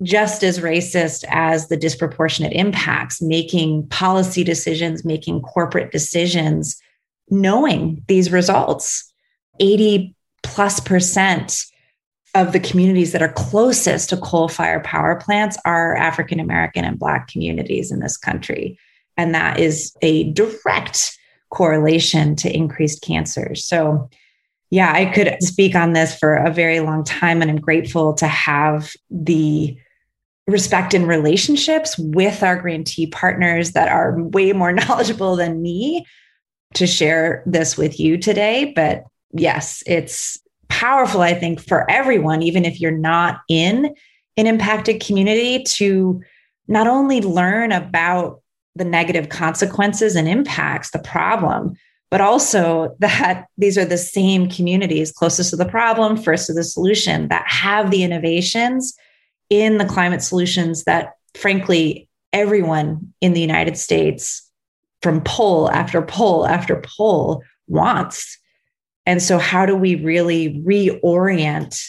just 0.02 0.44
as 0.44 0.60
racist 0.60 1.24
as 1.30 1.70
the 1.70 1.78
disproportionate 1.78 2.52
impacts, 2.54 3.22
making 3.22 3.88
policy 3.88 4.44
decisions, 4.44 5.06
making 5.06 5.42
corporate 5.42 5.92
decisions, 5.92 6.82
knowing 7.30 8.04
these 8.08 8.32
results. 8.32 9.12
80 9.60 10.16
plus 10.42 10.80
percent 10.80 11.64
of 12.36 12.52
the 12.52 12.60
communities 12.60 13.12
that 13.12 13.22
are 13.22 13.32
closest 13.32 14.10
to 14.10 14.18
coal 14.18 14.48
fired 14.48 14.84
power 14.84 15.16
plants 15.16 15.58
are 15.66 15.96
African 15.96 16.40
American 16.40 16.84
and 16.84 16.98
Black 16.98 17.28
communities 17.28 17.92
in 17.92 18.00
this 18.00 18.18
country. 18.18 18.78
And 19.16 19.36
that 19.36 19.60
is 19.60 19.96
a 20.02 20.32
direct 20.32 21.18
correlation 21.52 22.36
to 22.38 22.52
increased 22.52 23.04
cancers. 23.04 23.64
So, 23.64 24.10
yeah, 24.74 24.92
I 24.92 25.06
could 25.06 25.38
speak 25.40 25.76
on 25.76 25.94
this 25.94 26.18
for 26.18 26.34
a 26.34 26.50
very 26.50 26.80
long 26.80 27.04
time, 27.04 27.44
and 27.44 27.52
I'm 27.52 27.62
grateful 27.62 28.12
to 28.16 28.26
have 28.26 28.92
the 29.12 29.78
respect 30.48 30.96
and 30.96 31.08
relationships 31.08 31.96
with 32.00 32.42
our 32.42 32.56
grantee 32.56 33.06
partners 33.06 33.74
that 33.74 33.88
are 33.90 34.20
way 34.20 34.52
more 34.52 34.74
knowledgeable 34.74 35.36
than 35.36 35.62
me 35.62 36.08
to 36.74 36.88
share 36.88 37.44
this 37.46 37.78
with 37.78 38.00
you 38.00 38.18
today. 38.18 38.74
But 38.76 39.04
yes, 39.32 39.84
it's 39.86 40.42
powerful, 40.70 41.22
I 41.22 41.36
think, 41.36 41.60
for 41.60 41.88
everyone, 41.88 42.42
even 42.42 42.66
if 42.66 42.82
you're 42.82 42.90
not 42.90 43.42
in 43.48 43.94
an 44.38 44.48
impacted 44.48 45.06
community, 45.06 45.62
to 45.76 46.20
not 46.68 46.88
only 46.88 47.22
learn 47.22 47.72
about 47.72 48.42
the 48.76 48.86
negative 48.86 49.30
consequences 49.30 50.16
and 50.16 50.28
impacts, 50.28 50.90
the 50.90 50.98
problem, 50.98 51.76
but 52.14 52.22
also 52.22 52.96
that 53.00 53.48
these 53.58 53.76
are 53.76 53.86
the 53.86 53.98
same 53.98 54.48
communities 54.48 55.12
closest 55.12 55.50
to 55.50 55.56
the 55.56 55.66
problem, 55.66 56.16
first 56.16 56.46
to 56.46 56.54
the 56.54 56.64
solution, 56.64 57.28
that 57.30 57.44
have 57.48 57.90
the 57.90 58.04
innovations 58.04 58.96
in 59.50 59.80
the 59.80 59.86
climate 59.86 60.22
solutions 60.22 60.84
that, 60.84 61.14
frankly, 61.34 62.08
everyone 62.32 63.12
in 63.20 63.34
the 63.34 63.42
United 63.42 63.80
States, 63.80 64.48
from 65.02 65.22
poll 65.22 65.72
after 65.72 66.04
poll 66.04 66.46
after 66.46 66.84
poll, 66.86 67.42
wants. 67.66 68.38
And 69.08 69.20
so, 69.20 69.40
how 69.40 69.66
do 69.66 69.76
we 69.76 69.96
really 69.96 70.62
reorient 70.64 71.84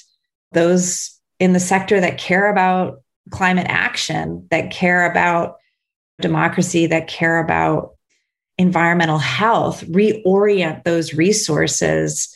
those 0.52 1.20
in 1.38 1.52
the 1.52 1.60
sector 1.60 2.00
that 2.00 2.16
care 2.16 2.50
about 2.50 3.02
climate 3.28 3.66
action, 3.68 4.48
that 4.50 4.70
care 4.70 5.04
about 5.04 5.56
democracy, 6.22 6.86
that 6.86 7.08
care 7.08 7.38
about 7.40 7.93
environmental 8.58 9.18
health, 9.18 9.82
reorient 9.84 10.84
those 10.84 11.14
resources 11.14 12.30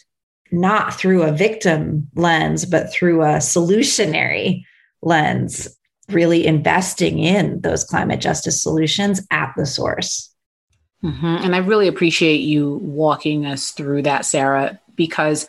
not 0.51 0.95
through 0.95 1.23
a 1.23 1.33
victim 1.33 2.09
lens, 2.15 2.65
but 2.65 2.93
through 2.93 3.23
a 3.23 3.37
solutionary 3.37 4.65
lens, 5.03 5.69
really 6.09 6.47
investing 6.47 7.19
in 7.19 7.61
those 7.61 7.85
climate 7.85 8.21
justice 8.21 8.63
solutions 8.63 9.21
at 9.31 9.53
the 9.57 9.67
source. 9.67 10.35
Mm-hmm. 11.05 11.27
And 11.27 11.55
I 11.55 11.59
really 11.59 11.87
appreciate 11.87 12.41
you 12.41 12.81
walking 12.83 13.47
us 13.47 13.71
through 13.71 14.03
that, 14.03 14.25
Sarah, 14.25 14.81
because 14.97 15.47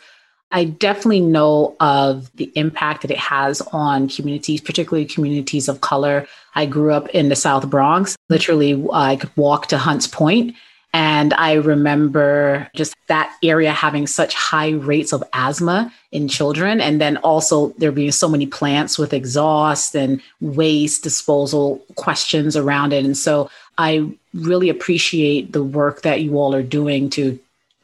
I 0.52 0.64
definitely 0.64 1.20
know 1.20 1.76
of 1.80 2.34
the 2.36 2.50
impact 2.54 3.02
that 3.02 3.10
it 3.10 3.18
has 3.18 3.60
on 3.72 4.08
communities, 4.08 4.60
particularly 4.60 5.04
communities 5.06 5.68
of 5.68 5.80
color. 5.80 6.26
I 6.54 6.66
grew 6.66 6.92
up 6.92 7.08
in 7.10 7.28
the 7.28 7.36
South 7.36 7.70
Bronx. 7.70 8.16
Literally, 8.28 8.84
I 8.92 9.16
could 9.16 9.30
walk 9.36 9.68
to 9.68 9.78
Hunts 9.78 10.06
Point. 10.06 10.56
And 10.92 11.32
I 11.34 11.52
remember 11.52 12.68
just 12.74 12.96
that 13.06 13.32
area 13.44 13.70
having 13.70 14.08
such 14.08 14.34
high 14.34 14.70
rates 14.70 15.12
of 15.12 15.22
asthma 15.32 15.92
in 16.10 16.26
children. 16.26 16.80
And 16.80 17.00
then 17.00 17.16
also 17.18 17.68
there 17.78 17.92
being 17.92 18.10
so 18.10 18.28
many 18.28 18.46
plants 18.46 18.98
with 18.98 19.12
exhaust 19.12 19.94
and 19.94 20.20
waste 20.40 21.04
disposal 21.04 21.80
questions 21.94 22.56
around 22.56 22.92
it. 22.92 23.04
And 23.04 23.16
so 23.16 23.48
I 23.78 24.10
really 24.34 24.68
appreciate 24.68 25.52
the 25.52 25.62
work 25.62 26.02
that 26.02 26.22
you 26.22 26.36
all 26.36 26.56
are 26.56 26.62
doing 26.62 27.08
to 27.10 27.38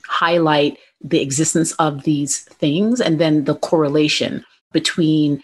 highlight 0.05 0.79
the 1.03 1.21
existence 1.21 1.73
of 1.73 2.05
these 2.05 2.41
things 2.41 3.01
and 3.01 3.19
then 3.19 3.45
the 3.45 3.55
correlation 3.55 4.45
between 4.73 5.43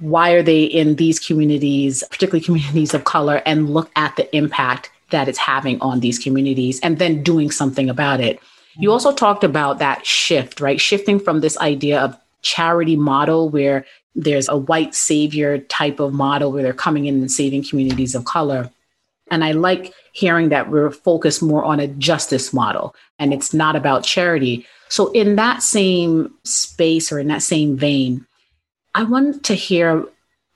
why 0.00 0.30
are 0.30 0.42
they 0.42 0.64
in 0.64 0.96
these 0.96 1.18
communities, 1.18 2.04
particularly 2.10 2.44
communities 2.44 2.94
of 2.94 3.04
color, 3.04 3.42
and 3.44 3.70
look 3.70 3.90
at 3.96 4.14
the 4.16 4.34
impact 4.36 4.90
that 5.10 5.28
it's 5.28 5.38
having 5.38 5.80
on 5.80 6.00
these 6.00 6.18
communities 6.18 6.80
and 6.80 6.98
then 6.98 7.22
doing 7.22 7.50
something 7.50 7.90
about 7.90 8.20
it. 8.20 8.40
You 8.78 8.90
also 8.90 9.12
talked 9.12 9.44
about 9.44 9.78
that 9.78 10.06
shift, 10.06 10.60
right? 10.60 10.80
Shifting 10.80 11.18
from 11.18 11.40
this 11.40 11.58
idea 11.58 12.00
of 12.00 12.16
charity 12.40 12.96
model 12.96 13.48
where 13.48 13.84
there's 14.14 14.48
a 14.48 14.56
white 14.56 14.94
savior 14.94 15.58
type 15.58 16.00
of 16.00 16.12
model 16.12 16.52
where 16.52 16.62
they're 16.62 16.72
coming 16.72 17.06
in 17.06 17.16
and 17.16 17.30
saving 17.30 17.64
communities 17.64 18.14
of 18.14 18.24
color. 18.24 18.70
And 19.32 19.42
I 19.42 19.52
like 19.52 19.94
hearing 20.12 20.50
that 20.50 20.70
we're 20.70 20.90
focused 20.90 21.42
more 21.42 21.64
on 21.64 21.80
a 21.80 21.88
justice 21.88 22.52
model 22.52 22.94
and 23.18 23.32
it's 23.32 23.54
not 23.54 23.74
about 23.74 24.04
charity. 24.04 24.66
So, 24.90 25.10
in 25.12 25.36
that 25.36 25.62
same 25.62 26.34
space 26.44 27.10
or 27.10 27.18
in 27.18 27.28
that 27.28 27.42
same 27.42 27.76
vein, 27.76 28.26
I 28.94 29.04
want 29.04 29.42
to 29.44 29.54
hear 29.54 30.04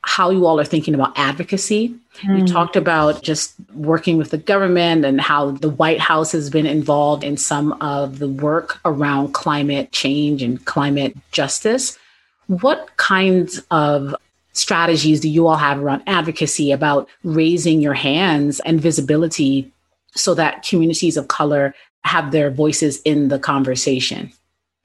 how 0.03 0.31
you 0.31 0.47
all 0.47 0.61
are 0.61 0.65
thinking 0.65 0.95
about 0.95 1.19
advocacy. 1.19 1.89
Mm. 2.19 2.39
You 2.39 2.45
hmm. 2.45 2.53
talked 2.53 2.77
about 2.77 3.23
just 3.23 3.55
working 3.75 4.19
with 4.19 4.31
the 4.31 4.39
government 4.39 5.05
and 5.05 5.21
how 5.21 5.53
the 5.53 5.71
White 5.71 6.01
House 6.01 6.33
has 6.33 6.51
been 6.51 6.67
involved 6.67 7.25
in 7.25 7.37
some 7.37 7.73
of 7.81 8.19
the 8.19 8.29
work 8.29 8.79
around 8.85 9.33
climate 9.33 9.91
change 9.91 10.43
and 10.43 10.65
climate 10.65 11.17
justice. 11.33 11.99
What 12.47 12.97
kinds 12.99 13.63
of 13.71 14.15
strategies 14.57 15.21
do 15.21 15.29
you 15.29 15.47
all 15.47 15.57
have 15.57 15.79
around 15.79 16.03
advocacy 16.07 16.73
about 16.73 17.09
raising 17.23 17.81
your 17.81 17.95
hands 17.95 18.61
and 18.61 18.81
visibility 18.81 19.73
so 20.15 20.35
that 20.35 20.63
communities 20.63 21.17
of 21.17 21.29
color 21.29 21.75
have 22.05 22.31
their 22.31 22.51
voices 22.51 23.01
in 23.03 23.29
the 23.29 23.39
conversation. 23.39 24.33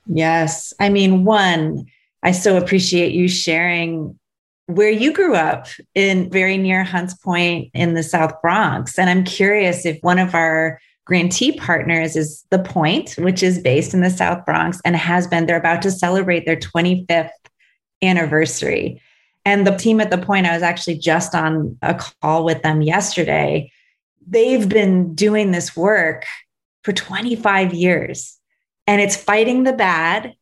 Yes. 0.07 0.73
I 0.79 0.89
mean, 0.89 1.23
one, 1.23 1.85
I 2.23 2.31
so 2.31 2.57
appreciate 2.57 3.13
you 3.13 3.27
sharing 3.27 4.17
where 4.65 4.89
you 4.89 5.13
grew 5.13 5.35
up 5.35 5.67
in 5.95 6.29
very 6.29 6.57
near 6.57 6.83
Hunts 6.83 7.13
Point 7.13 7.69
in 7.73 7.93
the 7.93 8.03
South 8.03 8.41
Bronx. 8.41 8.97
And 8.97 9.09
I'm 9.09 9.23
curious 9.23 9.85
if 9.85 9.99
one 10.01 10.19
of 10.19 10.33
our 10.33 10.79
grantee 11.05 11.51
partners 11.51 12.15
is 12.15 12.45
The 12.51 12.59
Point, 12.59 13.15
which 13.17 13.43
is 13.43 13.59
based 13.59 13.93
in 13.93 14.01
the 14.01 14.09
South 14.09 14.45
Bronx 14.45 14.79
and 14.85 14.95
has 14.95 15.27
been, 15.27 15.45
they're 15.45 15.57
about 15.57 15.81
to 15.81 15.91
celebrate 15.91 16.45
their 16.45 16.55
25th 16.55 17.29
anniversary. 18.01 19.01
And 19.45 19.65
the 19.65 19.75
team 19.75 19.99
at 19.99 20.11
The 20.11 20.17
Point, 20.17 20.45
I 20.45 20.53
was 20.53 20.63
actually 20.63 20.97
just 20.97 21.33
on 21.33 21.77
a 21.81 21.99
call 22.21 22.45
with 22.45 22.61
them 22.61 22.81
yesterday. 22.81 23.71
They've 24.27 24.67
been 24.67 25.15
doing 25.15 25.51
this 25.51 25.75
work 25.75 26.25
for 26.83 26.93
25 26.93 27.73
years 27.73 28.37
and 28.87 29.01
it's 29.01 29.15
fighting 29.15 29.63
the 29.63 29.73
bad 29.73 30.33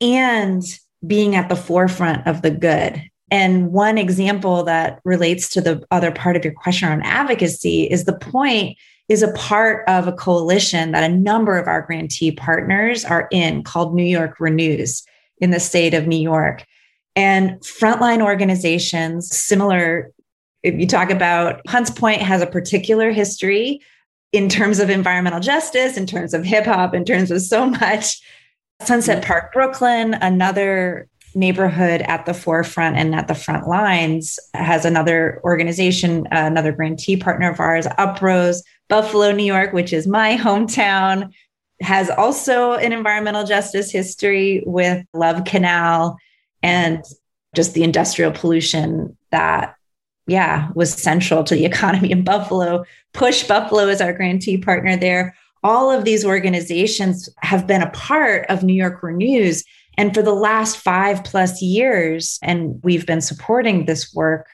and 0.00 0.62
being 1.06 1.34
at 1.34 1.48
the 1.48 1.56
forefront 1.56 2.26
of 2.26 2.42
the 2.42 2.50
good. 2.50 3.02
And 3.30 3.72
one 3.72 3.98
example 3.98 4.62
that 4.64 5.00
relates 5.04 5.48
to 5.50 5.60
the 5.60 5.84
other 5.90 6.12
part 6.12 6.36
of 6.36 6.44
your 6.44 6.54
question 6.54 6.88
on 6.88 7.02
advocacy 7.02 7.84
is 7.84 8.04
the 8.04 8.16
point 8.16 8.76
is 9.08 9.22
a 9.22 9.32
part 9.32 9.88
of 9.88 10.08
a 10.08 10.12
coalition 10.12 10.92
that 10.92 11.08
a 11.08 11.14
number 11.14 11.56
of 11.56 11.68
our 11.68 11.82
grantee 11.82 12.32
partners 12.32 13.04
are 13.04 13.28
in 13.30 13.62
called 13.62 13.94
New 13.94 14.04
York 14.04 14.40
Renews 14.40 15.04
in 15.38 15.50
the 15.50 15.60
state 15.60 15.94
of 15.94 16.06
New 16.06 16.18
York. 16.18 16.64
And 17.16 17.58
frontline 17.60 18.22
organizations, 18.22 19.34
similar, 19.34 20.12
if 20.62 20.78
you 20.78 20.86
talk 20.86 21.10
about 21.10 21.62
Hunts 21.66 21.90
Point 21.90 22.20
has 22.20 22.42
a 22.42 22.46
particular 22.46 23.10
history 23.10 23.80
in 24.32 24.50
terms 24.50 24.78
of 24.78 24.90
environmental 24.90 25.40
justice, 25.40 25.96
in 25.96 26.06
terms 26.06 26.34
of 26.34 26.44
hip 26.44 26.66
hop, 26.66 26.94
in 26.94 27.04
terms 27.04 27.30
of 27.30 27.40
so 27.40 27.66
much. 27.66 28.20
Sunset 28.82 29.24
Park, 29.24 29.54
Brooklyn, 29.54 30.14
another 30.14 31.08
neighborhood 31.34 32.02
at 32.02 32.26
the 32.26 32.34
forefront 32.34 32.96
and 32.96 33.14
at 33.14 33.28
the 33.28 33.34
front 33.34 33.66
lines, 33.66 34.38
has 34.52 34.84
another 34.84 35.40
organization, 35.44 36.26
another 36.30 36.72
grantee 36.72 37.16
partner 37.16 37.50
of 37.50 37.60
ours, 37.60 37.86
Uprose, 37.98 38.62
Buffalo, 38.88 39.32
New 39.32 39.44
York, 39.44 39.72
which 39.72 39.92
is 39.94 40.06
my 40.06 40.36
hometown, 40.36 41.32
has 41.80 42.10
also 42.10 42.74
an 42.74 42.92
environmental 42.92 43.44
justice 43.44 43.90
history 43.90 44.62
with 44.66 45.04
Love 45.14 45.44
Canal 45.44 46.18
and 46.66 47.04
just 47.54 47.74
the 47.74 47.84
industrial 47.84 48.32
pollution 48.32 49.16
that 49.30 49.76
yeah, 50.26 50.70
was 50.74 50.92
central 50.92 51.44
to 51.44 51.54
the 51.54 51.64
economy 51.72 52.10
in 52.10 52.24
Buffalo. 52.24 52.84
Push 53.14 53.44
Buffalo 53.44 53.86
is 53.86 54.00
our 54.00 54.12
grantee 54.12 54.58
partner 54.58 54.96
there. 54.96 55.36
All 55.62 55.90
of 55.90 56.04
these 56.04 56.24
organizations 56.24 57.28
have 57.38 57.66
been 57.66 57.82
a 57.82 57.90
part 57.90 58.46
of 58.48 58.64
New 58.64 58.74
York 58.74 59.02
Renews. 59.02 59.64
And 59.96 60.12
for 60.12 60.22
the 60.22 60.34
last 60.34 60.76
five 60.76 61.22
plus 61.24 61.62
years, 61.62 62.38
and 62.42 62.80
we've 62.82 63.06
been 63.06 63.20
supporting 63.20 63.86
this 63.86 64.12
work 64.12 64.48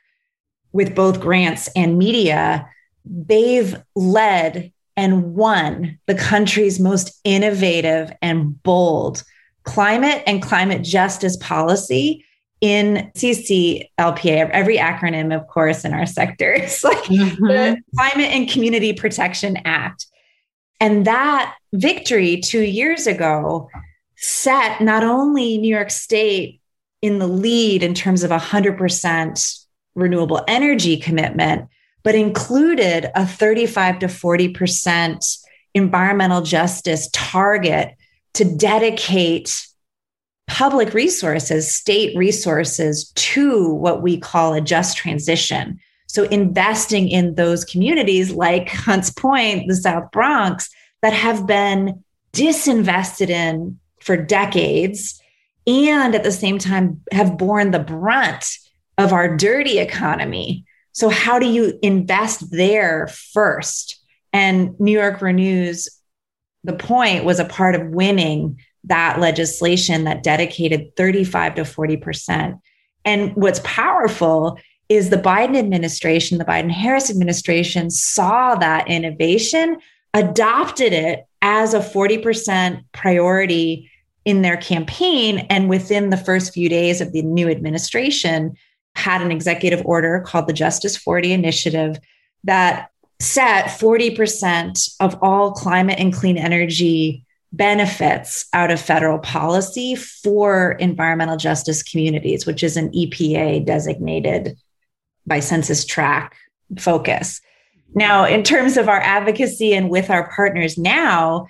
with 0.72 0.94
both 0.94 1.20
grants 1.20 1.68
and 1.74 1.98
media, 1.98 2.68
they've 3.04 3.74
led 3.96 4.70
and 4.96 5.34
won 5.34 5.98
the 6.06 6.14
country's 6.14 6.78
most 6.78 7.18
innovative 7.24 8.12
and 8.20 8.62
bold 8.62 9.24
climate 9.64 10.22
and 10.26 10.42
climate 10.42 10.82
justice 10.82 11.36
policy 11.38 12.24
in 12.60 13.10
CCLPA, 13.16 14.50
every 14.50 14.78
acronym, 14.78 15.34
of 15.34 15.48
course, 15.48 15.84
in 15.84 15.92
our 15.92 16.06
sector, 16.06 16.52
it's 16.56 16.82
like 16.84 17.02
mm-hmm. 17.04 17.46
the 17.46 17.82
Climate 17.96 18.30
and 18.30 18.48
Community 18.48 18.92
Protection 18.92 19.58
Act. 19.64 20.06
And 20.80 21.04
that 21.04 21.56
victory 21.72 22.40
two 22.40 22.62
years 22.62 23.06
ago 23.06 23.68
set 24.16 24.80
not 24.80 25.02
only 25.02 25.58
New 25.58 25.74
York 25.74 25.90
State 25.90 26.60
in 27.02 27.18
the 27.18 27.26
lead 27.26 27.82
in 27.82 27.94
terms 27.94 28.22
of 28.22 28.30
100% 28.30 29.66
renewable 29.94 30.42
energy 30.46 30.96
commitment, 30.96 31.68
but 32.04 32.14
included 32.14 33.10
a 33.14 33.26
35 33.26 34.00
to 34.00 34.06
40% 34.06 35.38
environmental 35.74 36.42
justice 36.42 37.08
target 37.12 37.96
to 38.34 38.44
dedicate 38.44 39.66
public 40.48 40.94
resources, 40.94 41.72
state 41.72 42.16
resources 42.16 43.10
to 43.14 43.72
what 43.74 44.02
we 44.02 44.18
call 44.18 44.54
a 44.54 44.60
just 44.60 44.96
transition. 44.96 45.78
So, 46.06 46.24
investing 46.24 47.08
in 47.08 47.36
those 47.36 47.64
communities 47.64 48.32
like 48.32 48.68
Hunts 48.70 49.10
Point, 49.10 49.68
the 49.68 49.76
South 49.76 50.10
Bronx, 50.10 50.68
that 51.00 51.12
have 51.12 51.46
been 51.46 52.04
disinvested 52.32 53.28
in 53.28 53.78
for 54.00 54.16
decades 54.16 55.20
and 55.66 56.14
at 56.14 56.24
the 56.24 56.32
same 56.32 56.58
time 56.58 57.00
have 57.12 57.38
borne 57.38 57.70
the 57.70 57.78
brunt 57.78 58.44
of 58.98 59.12
our 59.12 59.36
dirty 59.36 59.78
economy. 59.78 60.64
So, 60.92 61.08
how 61.08 61.38
do 61.38 61.46
you 61.46 61.78
invest 61.82 62.50
there 62.50 63.08
first? 63.08 64.00
And 64.32 64.78
New 64.80 64.92
York 64.92 65.20
Renews, 65.20 65.88
the 66.64 66.72
point 66.72 67.24
was 67.24 67.38
a 67.38 67.44
part 67.44 67.74
of 67.74 67.88
winning 67.88 68.58
that 68.84 69.20
legislation 69.20 70.04
that 70.04 70.22
dedicated 70.22 70.94
35 70.96 71.56
to 71.56 71.62
40%. 71.62 72.60
And 73.04 73.34
what's 73.34 73.60
powerful 73.64 74.58
is 74.88 75.10
the 75.10 75.16
Biden 75.16 75.56
administration, 75.56 76.38
the 76.38 76.44
Biden 76.44 76.70
Harris 76.70 77.10
administration 77.10 77.90
saw 77.90 78.54
that 78.56 78.88
innovation, 78.88 79.78
adopted 80.14 80.92
it 80.92 81.24
as 81.40 81.74
a 81.74 81.80
40% 81.80 82.84
priority 82.92 83.90
in 84.24 84.42
their 84.42 84.56
campaign. 84.56 85.46
And 85.50 85.68
within 85.68 86.10
the 86.10 86.16
first 86.16 86.52
few 86.52 86.68
days 86.68 87.00
of 87.00 87.12
the 87.12 87.22
new 87.22 87.48
administration, 87.48 88.54
had 88.94 89.22
an 89.22 89.32
executive 89.32 89.84
order 89.86 90.20
called 90.20 90.46
the 90.46 90.52
Justice 90.52 90.96
40 90.96 91.32
Initiative 91.32 91.98
that 92.44 92.90
set 93.22 93.66
40% 93.66 94.96
of 94.98 95.16
all 95.22 95.52
climate 95.52 96.00
and 96.00 96.12
clean 96.12 96.36
energy 96.36 97.24
benefits 97.52 98.46
out 98.52 98.70
of 98.70 98.80
federal 98.80 99.18
policy 99.18 99.94
for 99.94 100.72
environmental 100.72 101.36
justice 101.36 101.84
communities, 101.84 102.46
which 102.46 102.64
is 102.64 102.76
an 102.76 102.90
EPA 102.90 103.64
designated 103.64 104.56
by 105.24 105.38
census 105.38 105.84
tract 105.84 106.34
focus. 106.78 107.40
Now, 107.94 108.24
in 108.24 108.42
terms 108.42 108.76
of 108.76 108.88
our 108.88 109.00
advocacy 109.00 109.72
and 109.72 109.88
with 109.88 110.10
our 110.10 110.28
partners 110.34 110.76
now, 110.76 111.46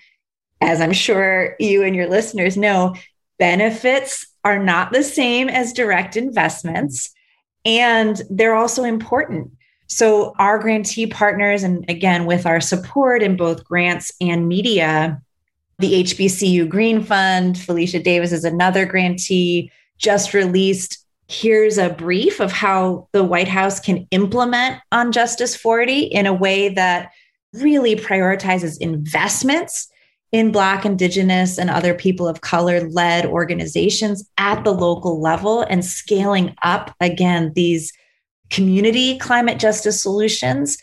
as 0.60 0.80
I'm 0.80 0.92
sure 0.92 1.56
you 1.58 1.84
and 1.84 1.96
your 1.96 2.08
listeners 2.08 2.56
know, 2.56 2.94
benefits 3.38 4.26
are 4.44 4.58
not 4.58 4.92
the 4.92 5.04
same 5.04 5.48
as 5.48 5.72
direct 5.72 6.18
investments, 6.18 7.14
and 7.64 8.20
they're 8.28 8.56
also 8.56 8.84
important. 8.84 9.52
So, 9.94 10.34
our 10.38 10.58
grantee 10.58 11.06
partners, 11.06 11.62
and 11.62 11.84
again, 11.86 12.24
with 12.24 12.46
our 12.46 12.62
support 12.62 13.22
in 13.22 13.36
both 13.36 13.62
grants 13.62 14.10
and 14.22 14.48
media, 14.48 15.20
the 15.80 16.04
HBCU 16.04 16.66
Green 16.66 17.04
Fund, 17.04 17.58
Felicia 17.58 17.98
Davis 17.98 18.32
is 18.32 18.44
another 18.44 18.86
grantee, 18.86 19.70
just 19.98 20.32
released 20.32 21.04
here's 21.28 21.76
a 21.76 21.90
brief 21.90 22.40
of 22.40 22.52
how 22.52 23.06
the 23.12 23.22
White 23.22 23.48
House 23.48 23.80
can 23.80 24.06
implement 24.10 24.80
on 24.92 25.12
Justice 25.12 25.54
40 25.54 26.04
in 26.04 26.24
a 26.24 26.32
way 26.32 26.70
that 26.70 27.10
really 27.52 27.94
prioritizes 27.94 28.78
investments 28.80 29.88
in 30.32 30.52
Black, 30.52 30.86
Indigenous, 30.86 31.58
and 31.58 31.68
other 31.68 31.92
people 31.92 32.26
of 32.26 32.40
color 32.40 32.88
led 32.88 33.26
organizations 33.26 34.26
at 34.38 34.64
the 34.64 34.72
local 34.72 35.20
level 35.20 35.60
and 35.68 35.84
scaling 35.84 36.54
up, 36.62 36.94
again, 36.98 37.52
these 37.54 37.92
community 38.52 39.18
climate 39.18 39.58
justice 39.58 40.00
solutions. 40.00 40.78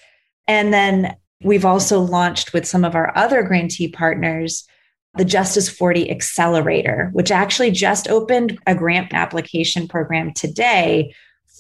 And 0.48 0.74
then 0.74 1.16
we've 1.44 1.66
also 1.66 2.02
launched 2.02 2.52
with 2.52 2.68
some 2.68 2.84
of 2.84 2.96
our 2.96 3.16
other 3.18 3.44
grantee 3.44 3.88
partners 3.88 4.68
the 5.16 5.26
Justice 5.26 5.70
40 5.70 6.12
Accelerator, 6.12 7.10
which 7.14 7.32
actually 7.32 7.72
just 7.72 8.08
opened 8.10 8.60
a 8.68 8.76
grant 8.76 9.14
application 9.14 9.88
program 9.88 10.34
today 10.34 11.14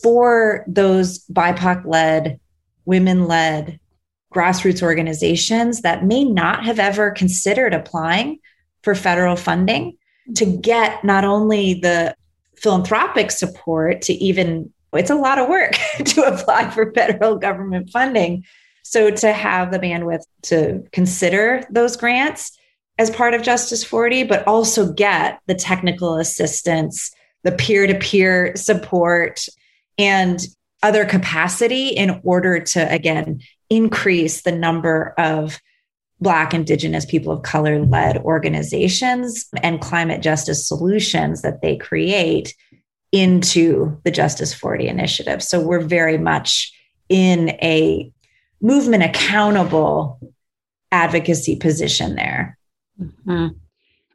for 0.03 0.63
those 0.67 1.25
BIPOC 1.27 1.83
led, 1.85 2.39
women 2.85 3.25
led 3.25 3.79
grassroots 4.33 4.83
organizations 4.83 5.81
that 5.81 6.05
may 6.05 6.23
not 6.23 6.63
have 6.63 6.79
ever 6.79 7.09
considered 7.11 7.73
applying 7.73 8.39
for 8.83 8.93
federal 8.93 9.35
funding 9.35 9.97
to 10.35 10.45
get 10.45 11.03
not 11.03 11.25
only 11.25 11.73
the 11.73 12.15
philanthropic 12.55 13.31
support 13.31 14.01
to 14.03 14.13
even 14.13 14.71
it's 14.93 15.09
a 15.09 15.15
lot 15.15 15.37
of 15.37 15.49
work 15.49 15.73
to 16.05 16.23
apply 16.23 16.69
for 16.69 16.91
federal 16.93 17.37
government 17.37 17.89
funding. 17.91 18.43
So 18.83 19.11
to 19.11 19.31
have 19.31 19.71
the 19.71 19.79
bandwidth 19.79 20.23
to 20.43 20.83
consider 20.91 21.63
those 21.69 21.95
grants 21.95 22.57
as 22.97 23.09
part 23.09 23.33
of 23.33 23.43
Justice 23.43 23.83
40, 23.83 24.23
but 24.23 24.45
also 24.47 24.91
get 24.91 25.39
the 25.45 25.55
technical 25.55 26.15
assistance, 26.15 27.11
the 27.43 27.51
peer 27.51 27.87
to 27.87 27.95
peer 27.95 28.55
support, 28.55 29.45
and 29.97 30.39
other 30.81 31.05
capacity 31.05 31.89
in 31.89 32.19
order 32.23 32.59
to, 32.59 32.91
again, 32.91 33.41
increase 33.69 34.41
the 34.41 34.51
number 34.51 35.13
of 35.17 35.59
Black, 36.21 36.53
Indigenous, 36.53 37.05
people 37.05 37.31
of 37.31 37.43
color 37.43 37.85
led 37.85 38.17
organizations 38.17 39.47
and 39.63 39.79
climate 39.79 40.21
justice 40.21 40.67
solutions 40.67 41.41
that 41.43 41.61
they 41.61 41.77
create 41.77 42.53
into 43.11 43.99
the 44.03 44.11
Justice 44.11 44.53
40 44.53 44.87
initiative. 44.87 45.41
So 45.41 45.59
we're 45.61 45.81
very 45.81 46.17
much 46.17 46.73
in 47.09 47.49
a 47.61 48.11
movement 48.61 49.03
accountable 49.03 50.19
advocacy 50.91 51.55
position 51.55 52.15
there. 52.15 52.57
Mm-hmm. 53.01 53.47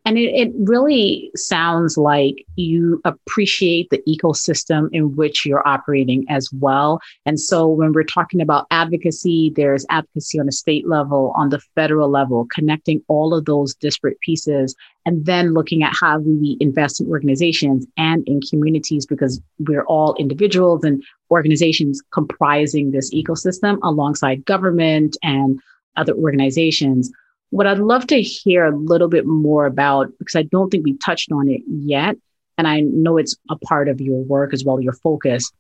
And 0.07 0.19
it, 0.19 0.35
it 0.35 0.53
really 0.59 1.31
sounds 1.35 1.97
like 1.97 2.45
you 2.57 3.01
appreciate 3.05 3.89
the 3.89 4.03
ecosystem 4.07 4.89
in 4.93 5.17
which 5.17 5.47
you're 5.47 5.67
operating 5.67 6.27
as 6.29 6.51
well. 6.53 7.01
And 7.25 7.41
so 7.41 7.67
when 7.67 7.93
we're 7.93 8.05
talking 8.05 8.43
about 8.43 8.67
advocacy, 8.71 9.53
there's 9.57 9.87
advocacy 9.89 10.39
on 10.39 10.47
the 10.47 10.53
state 10.53 10.87
level, 10.87 11.33
on 11.37 11.49
the 11.49 11.61
federal 11.75 12.11
level, 12.11 12.47
connecting 12.53 13.03
all 13.09 13.35
of 13.35 13.47
those 13.47 13.75
disparate 13.75 14.21
pieces, 14.21 14.77
and 15.07 15.25
then 15.25 15.55
looking 15.55 15.83
at 15.83 15.95
how 15.99 16.19
we 16.19 16.59
invest 16.61 17.01
in 17.01 17.09
organizations 17.09 17.87
and 17.97 18.23
in 18.27 18.41
communities 18.43 19.07
because 19.07 19.41
we're 19.61 19.85
all 19.85 20.15
individuals 20.19 20.85
and 20.85 21.03
organizations 21.31 22.03
comprising 22.13 22.91
this 22.91 23.13
ecosystem 23.15 23.79
alongside 23.83 24.45
government 24.45 25.17
and 25.23 25.61
other 25.97 26.13
organizations 26.15 27.11
what 27.51 27.67
I'd 27.67 27.79
love 27.79 28.07
to 28.09 28.21
hear 28.21 28.65
a 28.65 28.77
little 28.77 29.09
bit 29.09 29.27
more 29.27 29.67
about, 29.67 30.13
because 30.19 30.35
I 30.35 30.43
don't 30.43 30.71
think 30.71 30.85
we've 30.85 30.99
touched 30.99 31.31
on 31.31 31.49
it 31.49 31.63
yet, 31.67 32.17
and 32.59 32.67
I 32.67 32.81
know 32.81 33.17
it's 33.17 33.37
a 33.51 33.57
part 33.57 33.89
of 33.89 34.01
your 34.01 34.23
work 34.23 34.53
as 34.53 34.65
well, 34.65 34.81
your 34.81 34.93
focus. 34.93 35.53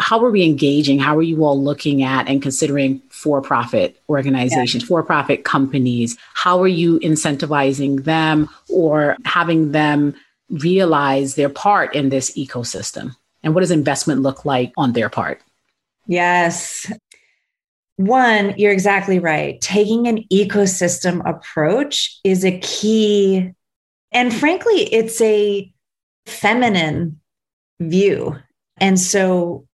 How 0.00 0.24
are 0.24 0.30
we 0.30 0.44
engaging? 0.44 0.98
How 0.98 1.16
are 1.16 1.22
you 1.22 1.44
all 1.44 1.60
looking 1.60 2.02
at 2.02 2.28
and 2.28 2.40
considering 2.40 3.02
for 3.08 3.42
profit 3.42 4.00
organizations, 4.08 4.84
yeah. 4.84 4.86
for 4.86 5.02
profit 5.02 5.44
companies? 5.44 6.16
How 6.34 6.62
are 6.62 6.68
you 6.68 7.00
incentivizing 7.00 8.04
them 8.04 8.48
or 8.68 9.16
having 9.24 9.72
them 9.72 10.14
realize 10.50 11.34
their 11.34 11.48
part 11.48 11.94
in 11.96 12.10
this 12.10 12.36
ecosystem? 12.38 13.16
And 13.42 13.54
what 13.54 13.60
does 13.60 13.70
investment 13.70 14.22
look 14.22 14.44
like 14.44 14.72
on 14.76 14.92
their 14.92 15.08
part? 15.08 15.42
Yes. 16.06 16.90
One, 17.98 18.54
you're 18.56 18.70
exactly 18.70 19.18
right. 19.18 19.60
Taking 19.60 20.06
an 20.06 20.22
ecosystem 20.32 21.20
approach 21.28 22.20
is 22.22 22.44
a 22.44 22.60
key. 22.60 23.50
And 24.12 24.32
frankly, 24.32 24.82
it's 24.94 25.20
a 25.20 25.72
feminine 26.24 27.18
view. 27.80 28.36
And 28.80 29.00
so 29.00 29.66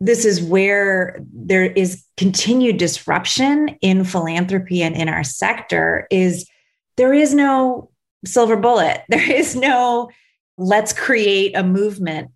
this 0.00 0.24
is 0.24 0.42
where 0.42 1.22
there 1.30 1.66
is 1.66 2.02
continued 2.16 2.78
disruption 2.78 3.76
in 3.82 4.04
philanthropy 4.04 4.82
and 4.82 4.96
in 4.96 5.10
our 5.10 5.24
sector 5.24 6.06
is 6.10 6.48
there 6.96 7.12
is 7.12 7.34
no 7.34 7.90
silver 8.24 8.56
bullet. 8.56 9.02
There 9.10 9.30
is 9.30 9.54
no 9.54 10.08
let's 10.56 10.94
create 10.94 11.54
a 11.54 11.62
movement 11.62 12.30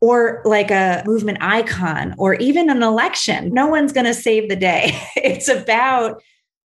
or 0.00 0.42
like 0.44 0.70
a 0.70 1.02
movement 1.06 1.38
icon 1.40 2.14
or 2.18 2.34
even 2.34 2.68
an 2.68 2.82
election. 2.82 3.52
No 3.52 3.66
one's 3.66 3.92
going 3.92 4.06
to 4.06 4.14
save 4.14 4.48
the 4.48 4.56
day. 4.56 4.98
it's 5.16 5.48
about 5.48 6.22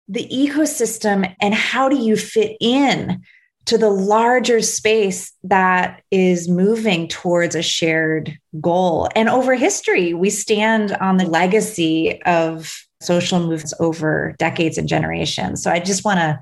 the 0.08 0.28
ecosystem 0.32 1.34
and 1.42 1.54
how 1.54 1.90
do 1.90 1.98
you 1.98 2.16
fit 2.16 2.56
in 2.62 3.22
to 3.66 3.78
the 3.78 3.90
larger 3.90 4.62
space 4.62 5.34
that 5.44 6.02
is 6.10 6.48
moving 6.48 7.10
towards 7.10 7.54
a 7.54 7.62
shared 7.62 8.38
goal. 8.62 9.10
And 9.14 9.28
over 9.28 9.56
history, 9.56 10.14
we 10.14 10.30
stand 10.30 10.94
on 10.94 11.18
the 11.18 11.26
legacy 11.26 12.22
of 12.24 12.82
social 13.02 13.40
movements 13.40 13.74
over 13.82 14.36
decades 14.40 14.78
and 14.78 14.88
generations. 14.88 15.62
So 15.62 15.70
I 15.70 15.80
just 15.80 16.06
want 16.06 16.20
to 16.20 16.40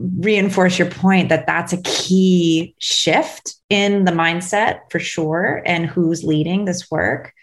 reinforce 0.00 0.78
your 0.78 0.90
point 0.90 1.28
that 1.28 1.46
that's 1.46 1.72
a 1.72 1.82
key 1.82 2.74
shift 2.78 3.54
in 3.68 4.06
the 4.06 4.12
mindset 4.12 4.80
for 4.90 4.98
sure 4.98 5.62
and 5.66 5.86
who's 5.86 6.24
leading 6.24 6.64
this 6.64 6.90
work. 6.90 7.34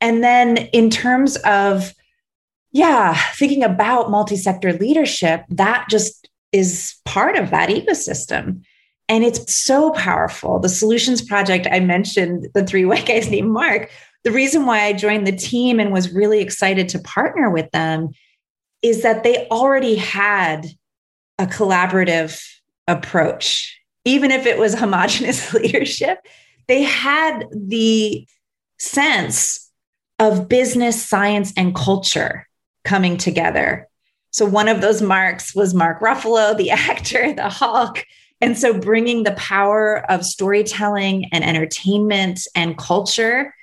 And 0.00 0.24
then 0.24 0.56
in 0.56 0.88
terms 0.88 1.36
of, 1.44 1.92
yeah, 2.72 3.14
thinking 3.34 3.62
about 3.62 4.10
multi 4.10 4.36
sector 4.36 4.72
leadership, 4.72 5.44
that 5.50 5.86
just 5.90 6.28
is 6.50 6.94
part 7.04 7.36
of 7.36 7.50
that 7.50 7.68
ecosystem. 7.68 8.62
And 9.08 9.22
it's 9.22 9.54
so 9.54 9.90
powerful. 9.90 10.58
The 10.58 10.70
Solutions 10.70 11.20
Project, 11.20 11.66
I 11.70 11.80
mentioned 11.80 12.48
the 12.54 12.64
three 12.64 12.84
white 12.86 13.06
guys 13.06 13.30
named 13.30 13.50
Mark. 13.50 13.90
The 14.24 14.32
reason 14.32 14.64
why 14.64 14.84
I 14.84 14.92
joined 14.92 15.26
the 15.26 15.36
team 15.36 15.78
and 15.78 15.92
was 15.92 16.12
really 16.12 16.40
excited 16.40 16.88
to 16.90 17.00
partner 17.00 17.50
with 17.50 17.70
them 17.72 18.10
is 18.80 19.02
that 19.02 19.24
they 19.24 19.46
already 19.48 19.96
had 19.96 20.66
a 21.38 21.46
collaborative 21.46 22.42
approach. 22.86 23.78
Even 24.04 24.30
if 24.30 24.46
it 24.46 24.58
was 24.58 24.74
homogenous 24.78 25.52
leadership, 25.54 26.18
they 26.68 26.82
had 26.82 27.46
the 27.52 28.26
sense 28.78 29.70
of 30.18 30.48
business, 30.48 31.04
science, 31.04 31.52
and 31.56 31.74
culture 31.74 32.48
coming 32.84 33.16
together. 33.16 33.88
So, 34.30 34.46
one 34.46 34.68
of 34.68 34.80
those 34.80 35.02
marks 35.02 35.54
was 35.54 35.74
Mark 35.74 36.00
Ruffalo, 36.00 36.56
the 36.56 36.70
actor, 36.90 37.32
the 37.32 37.48
Hulk. 37.48 38.04
And 38.40 38.58
so, 38.58 38.78
bringing 38.78 39.22
the 39.22 39.32
power 39.32 40.04
of 40.10 40.24
storytelling 40.24 41.26
and 41.32 41.44
entertainment 41.44 42.46
and 42.54 42.76
culture 42.78 43.54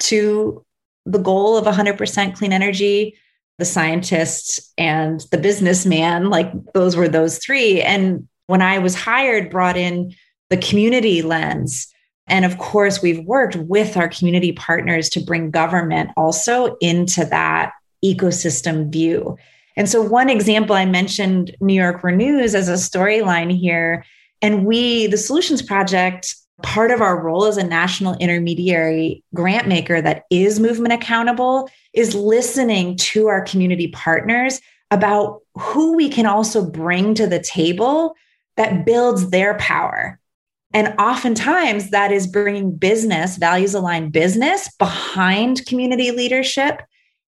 to 0.00 0.64
the 1.04 1.18
goal 1.18 1.56
of 1.56 1.64
100% 1.64 2.34
clean 2.34 2.52
energy 2.52 3.16
the 3.58 3.64
scientist 3.64 4.72
and 4.78 5.20
the 5.30 5.38
businessman 5.38 6.30
like 6.30 6.50
those 6.74 6.96
were 6.96 7.08
those 7.08 7.38
three. 7.38 7.82
And 7.82 8.28
when 8.46 8.62
i 8.62 8.78
was 8.78 8.94
hired 8.94 9.50
brought 9.50 9.76
in 9.76 10.14
the 10.50 10.56
community 10.56 11.22
lens. 11.22 11.88
And 12.26 12.44
of 12.44 12.58
course 12.58 13.02
we've 13.02 13.24
worked 13.24 13.56
with 13.56 13.96
our 13.96 14.08
community 14.08 14.52
partners 14.52 15.08
to 15.10 15.20
bring 15.20 15.50
government 15.50 16.10
also 16.16 16.76
into 16.80 17.24
that 17.26 17.72
ecosystem 18.04 18.90
view. 18.90 19.36
And 19.76 19.88
so 19.88 20.02
one 20.02 20.28
example 20.28 20.74
i 20.74 20.84
mentioned 20.84 21.54
new 21.60 21.74
york 21.74 22.02
renews 22.02 22.54
as 22.54 22.68
a 22.68 22.74
storyline 22.74 23.56
here. 23.56 24.04
And 24.40 24.66
we 24.66 25.06
the 25.06 25.18
solutions 25.18 25.62
project 25.62 26.34
part 26.62 26.90
of 26.90 27.00
our 27.00 27.20
role 27.20 27.44
as 27.44 27.56
a 27.56 27.64
national 27.64 28.14
intermediary 28.14 29.22
grant 29.34 29.68
maker 29.68 30.00
that 30.00 30.24
is 30.30 30.60
movement 30.60 30.92
accountable 30.92 31.68
is 31.92 32.14
listening 32.14 32.96
to 32.96 33.28
our 33.28 33.42
community 33.44 33.88
partners 33.88 34.60
about 34.90 35.40
who 35.54 35.96
we 35.96 36.08
can 36.08 36.26
also 36.26 36.64
bring 36.64 37.14
to 37.14 37.26
the 37.26 37.40
table 37.40 38.14
that 38.56 38.84
builds 38.84 39.30
their 39.30 39.56
power. 39.58 40.18
And 40.74 40.94
oftentimes 40.98 41.90
that 41.90 42.12
is 42.12 42.26
bringing 42.26 42.74
business, 42.74 43.36
values 43.36 43.74
aligned 43.74 44.12
business 44.12 44.70
behind 44.78 45.66
community 45.66 46.10
leadership. 46.10 46.82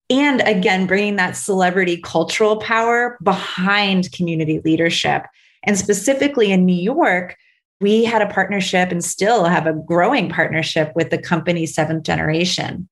And 0.09 0.41
again, 0.41 0.87
bringing 0.87 1.15
that 1.15 1.35
celebrity 1.35 1.99
cultural 2.01 2.57
power 2.57 3.17
behind 3.23 4.11
community 4.11 4.61
leadership. 4.63 5.23
And 5.63 5.77
specifically 5.77 6.51
in 6.51 6.65
New 6.65 6.75
York, 6.75 7.35
we 7.81 8.03
had 8.03 8.21
a 8.21 8.27
partnership 8.27 8.91
and 8.91 9.03
still 9.03 9.45
have 9.45 9.67
a 9.67 9.73
growing 9.73 10.29
partnership 10.29 10.91
with 10.95 11.09
the 11.09 11.17
company 11.17 11.65
Seventh 11.65 12.03
Generation. 12.03 12.87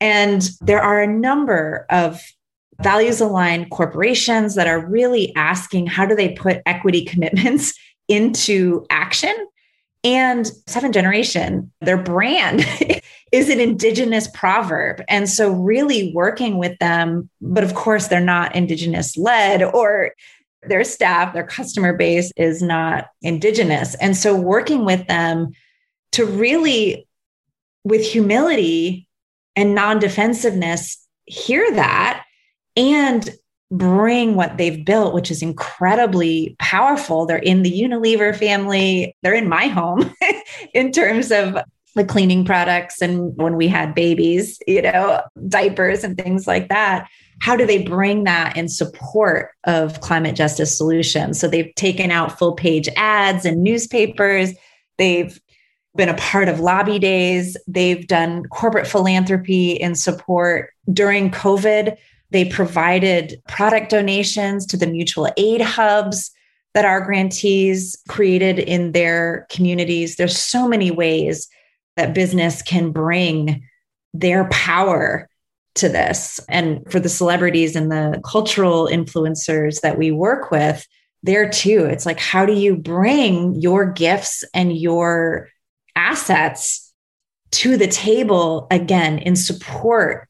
And 0.00 0.48
there 0.60 0.82
are 0.82 1.02
a 1.02 1.06
number 1.06 1.86
of 1.90 2.20
values 2.82 3.20
aligned 3.20 3.70
corporations 3.70 4.54
that 4.54 4.66
are 4.66 4.84
really 4.84 5.34
asking 5.36 5.86
how 5.86 6.06
do 6.06 6.14
they 6.14 6.30
put 6.30 6.62
equity 6.66 7.04
commitments 7.04 7.74
into 8.08 8.84
action? 8.90 9.34
And 10.02 10.50
Seventh 10.66 10.92
Generation, 10.92 11.72
their 11.80 11.96
brand 11.96 12.66
is 13.32 13.48
an 13.48 13.58
indigenous 13.58 14.28
proverb. 14.34 15.02
And 15.08 15.30
so, 15.30 15.50
really 15.50 16.12
working 16.14 16.58
with 16.58 16.78
them, 16.78 17.30
but 17.40 17.64
of 17.64 17.74
course, 17.74 18.08
they're 18.08 18.20
not 18.20 18.54
indigenous 18.54 19.16
led 19.16 19.62
or 19.62 20.12
their 20.68 20.84
staff, 20.84 21.32
their 21.32 21.46
customer 21.46 21.92
base 21.92 22.32
is 22.36 22.62
not 22.62 23.08
indigenous. 23.22 23.94
And 23.96 24.16
so 24.16 24.34
working 24.34 24.84
with 24.84 25.06
them 25.06 25.52
to 26.12 26.24
really, 26.24 27.06
with 27.84 28.04
humility 28.04 29.08
and 29.56 29.74
non 29.74 29.98
defensiveness, 29.98 30.98
hear 31.26 31.70
that 31.72 32.24
and 32.76 33.30
bring 33.70 34.34
what 34.34 34.56
they've 34.56 34.84
built, 34.84 35.14
which 35.14 35.30
is 35.30 35.42
incredibly 35.42 36.54
powerful. 36.58 37.26
They're 37.26 37.38
in 37.38 37.62
the 37.62 37.72
Unilever 37.72 38.36
family, 38.36 39.16
they're 39.22 39.34
in 39.34 39.48
my 39.48 39.66
home 39.66 40.14
in 40.74 40.92
terms 40.92 41.30
of 41.30 41.58
the 41.94 42.04
cleaning 42.04 42.44
products 42.44 43.00
and 43.00 43.36
when 43.36 43.56
we 43.56 43.68
had 43.68 43.94
babies, 43.94 44.58
you 44.66 44.82
know, 44.82 45.22
diapers 45.48 46.02
and 46.02 46.16
things 46.16 46.46
like 46.46 46.68
that 46.68 47.08
how 47.44 47.54
do 47.54 47.66
they 47.66 47.82
bring 47.82 48.24
that 48.24 48.56
in 48.56 48.70
support 48.70 49.50
of 49.64 50.00
climate 50.00 50.34
justice 50.34 50.74
solutions? 50.74 51.38
So 51.38 51.46
they've 51.46 51.74
taken 51.74 52.10
out 52.10 52.38
full 52.38 52.54
page 52.54 52.88
ads 52.96 53.44
in 53.44 53.62
newspapers. 53.62 54.54
They've 54.96 55.38
been 55.94 56.08
a 56.08 56.14
part 56.14 56.48
of 56.48 56.60
lobby 56.60 56.98
days. 56.98 57.54
They've 57.68 58.06
done 58.06 58.44
corporate 58.46 58.86
philanthropy 58.86 59.72
in 59.72 59.94
support 59.94 60.70
during 60.90 61.30
COVID. 61.30 61.98
They 62.30 62.46
provided 62.46 63.42
product 63.46 63.90
donations 63.90 64.64
to 64.64 64.78
the 64.78 64.86
mutual 64.86 65.30
aid 65.36 65.60
hubs 65.60 66.30
that 66.72 66.86
our 66.86 67.02
grantees 67.02 67.94
created 68.08 68.58
in 68.58 68.92
their 68.92 69.46
communities. 69.50 70.16
There's 70.16 70.38
so 70.38 70.66
many 70.66 70.90
ways 70.90 71.46
that 71.98 72.14
business 72.14 72.62
can 72.62 72.90
bring 72.90 73.62
their 74.14 74.48
power 74.48 75.28
to 75.76 75.88
this. 75.88 76.40
And 76.48 76.80
for 76.90 77.00
the 77.00 77.08
celebrities 77.08 77.74
and 77.74 77.90
the 77.90 78.20
cultural 78.24 78.86
influencers 78.86 79.80
that 79.80 79.98
we 79.98 80.10
work 80.10 80.50
with, 80.50 80.86
there 81.22 81.48
too, 81.48 81.86
it's 81.86 82.06
like, 82.06 82.20
how 82.20 82.44
do 82.44 82.52
you 82.52 82.76
bring 82.76 83.54
your 83.54 83.90
gifts 83.90 84.44
and 84.52 84.76
your 84.76 85.48
assets 85.96 86.92
to 87.52 87.76
the 87.76 87.86
table 87.86 88.66
again 88.70 89.18
in 89.18 89.36
support 89.36 90.28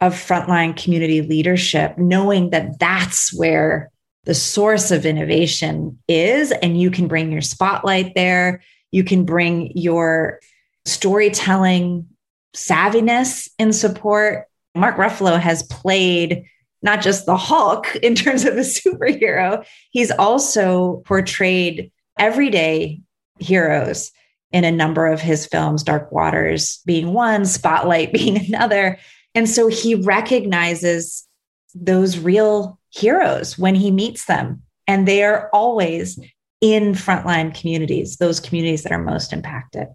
of 0.00 0.14
frontline 0.14 0.76
community 0.76 1.22
leadership, 1.22 1.96
knowing 1.96 2.50
that 2.50 2.78
that's 2.78 3.32
where 3.32 3.90
the 4.24 4.34
source 4.34 4.90
of 4.90 5.06
innovation 5.06 5.98
is. 6.08 6.52
And 6.52 6.78
you 6.78 6.90
can 6.90 7.08
bring 7.08 7.32
your 7.32 7.40
spotlight 7.40 8.14
there. 8.14 8.62
You 8.90 9.04
can 9.04 9.24
bring 9.24 9.72
your 9.74 10.40
storytelling 10.84 12.08
savviness 12.54 13.48
in 13.58 13.72
support. 13.72 14.46
Mark 14.76 14.96
Ruffalo 14.96 15.40
has 15.40 15.62
played 15.64 16.44
not 16.82 17.02
just 17.02 17.26
the 17.26 17.36
Hulk 17.36 17.94
in 18.02 18.14
terms 18.14 18.44
of 18.44 18.56
a 18.56 18.60
superhero, 18.60 19.64
he's 19.90 20.10
also 20.12 21.02
portrayed 21.04 21.90
everyday 22.18 23.00
heroes 23.38 24.12
in 24.52 24.64
a 24.64 24.72
number 24.72 25.06
of 25.06 25.20
his 25.20 25.46
films, 25.46 25.82
Dark 25.82 26.10
Waters 26.12 26.80
being 26.86 27.12
one, 27.12 27.44
Spotlight 27.44 28.12
being 28.12 28.46
another. 28.46 28.98
And 29.34 29.48
so 29.48 29.68
he 29.68 29.94
recognizes 29.94 31.26
those 31.74 32.18
real 32.18 32.78
heroes 32.90 33.58
when 33.58 33.74
he 33.74 33.90
meets 33.90 34.24
them. 34.26 34.62
And 34.86 35.06
they 35.06 35.24
are 35.24 35.50
always 35.52 36.18
in 36.60 36.92
frontline 36.92 37.58
communities, 37.58 38.16
those 38.16 38.40
communities 38.40 38.82
that 38.84 38.92
are 38.92 39.02
most 39.02 39.32
impacted. 39.32 39.88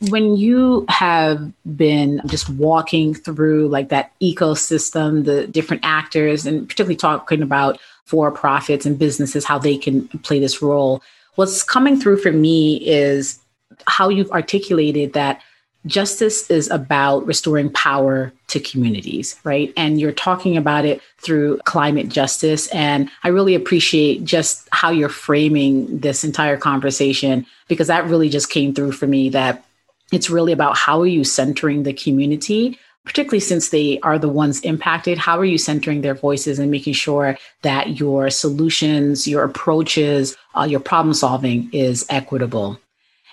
When 0.00 0.36
you 0.36 0.86
have 0.88 1.52
been 1.76 2.20
just 2.26 2.48
walking 2.50 3.14
through 3.14 3.68
like 3.68 3.88
that 3.88 4.12
ecosystem, 4.22 5.24
the 5.24 5.46
different 5.48 5.84
actors, 5.84 6.46
and 6.46 6.68
particularly 6.68 6.96
talking 6.96 7.42
about 7.42 7.80
for 8.04 8.30
profits 8.30 8.86
and 8.86 8.98
businesses, 8.98 9.44
how 9.44 9.58
they 9.58 9.76
can 9.76 10.06
play 10.08 10.38
this 10.38 10.62
role, 10.62 11.02
what's 11.34 11.62
coming 11.62 12.00
through 12.00 12.18
for 12.18 12.32
me 12.32 12.76
is 12.86 13.40
how 13.86 14.08
you've 14.08 14.30
articulated 14.30 15.12
that 15.12 15.40
justice 15.86 16.50
is 16.50 16.70
about 16.70 17.26
restoring 17.26 17.70
power 17.70 18.32
to 18.48 18.60
communities, 18.60 19.38
right? 19.44 19.72
And 19.76 20.00
you're 20.00 20.12
talking 20.12 20.56
about 20.56 20.84
it 20.84 21.00
through 21.18 21.58
climate 21.64 22.08
justice. 22.08 22.66
And 22.68 23.10
I 23.22 23.28
really 23.28 23.54
appreciate 23.54 24.24
just 24.24 24.68
how 24.72 24.90
you're 24.90 25.08
framing 25.08 25.98
this 26.00 26.24
entire 26.24 26.56
conversation 26.56 27.46
because 27.68 27.86
that 27.86 28.06
really 28.06 28.28
just 28.28 28.50
came 28.50 28.74
through 28.74 28.92
for 28.92 29.06
me 29.06 29.28
that 29.30 29.64
it's 30.12 30.30
really 30.30 30.52
about 30.52 30.76
how 30.76 31.00
are 31.00 31.06
you 31.06 31.24
centering 31.24 31.82
the 31.82 31.92
community 31.92 32.78
particularly 33.08 33.40
since 33.40 33.70
they 33.70 33.98
are 34.00 34.18
the 34.18 34.28
ones 34.28 34.60
impacted, 34.60 35.16
how 35.16 35.38
are 35.38 35.44
you 35.44 35.56
centering 35.56 36.02
their 36.02 36.14
voices 36.14 36.58
and 36.58 36.70
making 36.70 36.92
sure 36.92 37.38
that 37.62 37.98
your 37.98 38.28
solutions, 38.28 39.26
your 39.26 39.44
approaches, 39.44 40.36
uh, 40.54 40.64
your 40.64 40.78
problem 40.78 41.14
solving 41.14 41.70
is 41.72 42.04
equitable? 42.10 42.78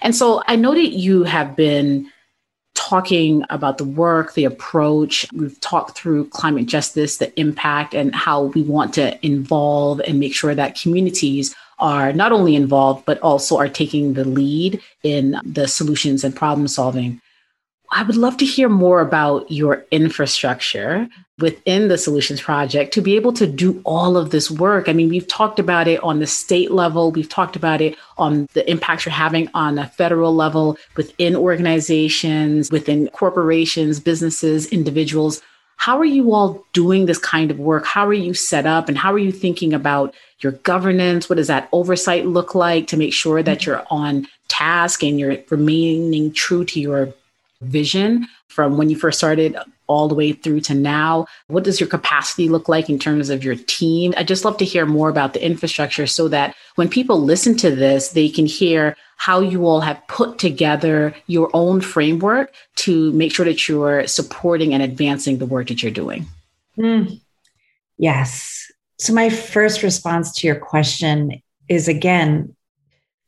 And 0.02 0.16
so 0.16 0.42
I 0.48 0.56
know 0.56 0.74
that 0.74 0.92
you 0.92 1.24
have 1.24 1.58
been 1.58 2.10
talking 2.74 3.44
about 3.50 3.78
the 3.78 3.86
work, 3.86 4.34
the 4.34 4.46
approach. 4.46 5.26
We've 5.34 5.60
talked 5.60 5.98
through 5.98 6.30
climate 6.30 6.68
justice, 6.68 7.18
the 7.18 7.38
impact, 7.40 7.94
and 7.94 8.16
how 8.16 8.44
we 8.44 8.62
want 8.62 8.94
to 8.96 9.26
involve 9.26 10.00
and 10.02 10.20
make 10.20 10.34
sure 10.34 10.56
that 10.56 10.80
communities 10.80 11.56
are 11.80 12.14
not 12.14 12.32
only 12.32 12.56
involved, 12.56 13.06
but 13.06 13.20
also 13.20 13.58
are 13.58 13.70
taking 13.70 14.14
the 14.14 14.26
lead 14.26 14.82
in 15.04 15.38
the 15.44 15.68
solutions 15.68 16.24
and 16.24 16.36
problem 16.36 16.68
solving. 16.68 17.22
I 17.92 18.04
would 18.04 18.18
love 18.18 18.38
to 18.38 18.46
hear 18.46 18.68
more 18.68 19.00
about 19.00 19.50
your 19.52 19.86
infrastructure 19.92 21.08
within 21.40 21.88
the 21.88 21.98
Solutions 21.98 22.42
Project 22.42 22.94
to 22.94 23.02
be 23.02 23.16
able 23.16 23.34
to 23.34 23.46
do 23.46 23.82
all 23.84 24.18
of 24.18 24.32
this 24.32 24.50
work. 24.50 24.88
I 24.88 24.94
mean, 24.94 25.10
we've 25.10 25.28
talked 25.28 25.60
about 25.60 25.88
it 25.88 26.02
on 26.02 26.20
the 26.20 26.28
state 26.28 26.72
level, 26.72 27.12
we've 27.12 27.30
talked 27.30 27.56
about 27.56 27.82
it 27.82 27.98
on 28.18 28.48
the 28.54 28.70
impacts 28.70 29.06
you're 29.06 29.14
having 29.14 29.50
on 29.54 29.78
a 29.78 29.88
federal 29.88 30.34
level 30.34 30.78
within 30.96 31.36
organizations, 31.36 32.72
within 32.72 33.08
corporations, 33.10 34.00
businesses, 34.00 34.68
individuals. 34.68 35.42
How 35.78 36.00
are 36.00 36.06
you 36.06 36.34
all 36.34 36.66
doing 36.74 37.06
this 37.06 37.18
kind 37.18 37.52
of 37.52 37.60
work? 37.60 37.86
How 37.86 38.08
are 38.08 38.14
you 38.14 38.34
set 38.34 38.66
up 38.66 38.90
and 38.90 38.98
how 38.98 39.14
are 39.14 39.20
you 39.20 39.32
thinking 39.32 39.74
about 39.74 40.16
your 40.40 40.54
governance? 40.54 41.30
What 41.30 41.36
does 41.36 41.48
that 41.48 41.70
oversight 41.72 42.26
look 42.26 42.56
like 42.56 42.88
to 42.88 42.98
make 42.98 43.14
sure 43.14 43.44
that 43.44 43.60
mm-hmm. 43.60 43.70
you're 43.70 43.86
on 43.90 44.28
task 44.48 45.04
and 45.04 45.20
you're 45.20 45.38
remaining 45.50 46.32
true 46.32 46.66
to 46.66 46.80
your 46.80 47.14
vision 47.66 48.28
from 48.48 48.78
when 48.78 48.90
you 48.90 48.98
first 48.98 49.18
started 49.18 49.58
all 49.88 50.08
the 50.08 50.16
way 50.16 50.32
through 50.32 50.62
to 50.62 50.74
now? 50.74 51.26
What 51.48 51.64
does 51.64 51.80
your 51.80 51.90
capacity 51.90 52.50
look 52.50 52.70
like 52.70 52.90
in 52.90 53.00
terms 53.00 53.30
of 53.30 53.44
your 53.44 53.56
team? 53.56 54.14
I'd 54.18 54.28
just 54.28 54.46
love 54.46 54.58
to 54.58 54.66
hear 54.66 54.86
more 54.86 55.10
about 55.10 55.34
the 55.34 55.46
infrastructure 55.46 56.08
so 56.08 56.28
that 56.30 56.56
when 56.76 56.90
people 56.90 57.22
listen 57.22 57.56
to 57.58 57.76
this, 57.76 58.10
they 58.10 58.30
can 58.30 58.46
hear 58.46 58.96
how 59.18 59.40
you 59.40 59.66
all 59.66 59.82
have 59.82 60.02
put 60.08 60.38
together 60.40 61.16
your 61.28 61.50
own 61.54 61.82
framework 61.82 62.54
to 62.76 63.12
make 63.14 63.34
sure 63.34 63.46
that 63.46 63.68
you're 63.68 64.08
supporting 64.08 64.74
and 64.74 64.84
advancing 64.84 65.38
the 65.38 65.46
work 65.46 65.68
that 65.68 65.82
you're 65.82 65.92
doing. 65.92 66.26
Mm. 66.78 67.22
Yes. 67.98 68.72
So, 69.00 69.14
my 69.14 69.30
first 69.30 69.84
response 69.84 70.34
to 70.38 70.48
your 70.48 70.58
question 70.58 71.42
is 71.70 71.88
again, 71.88 72.56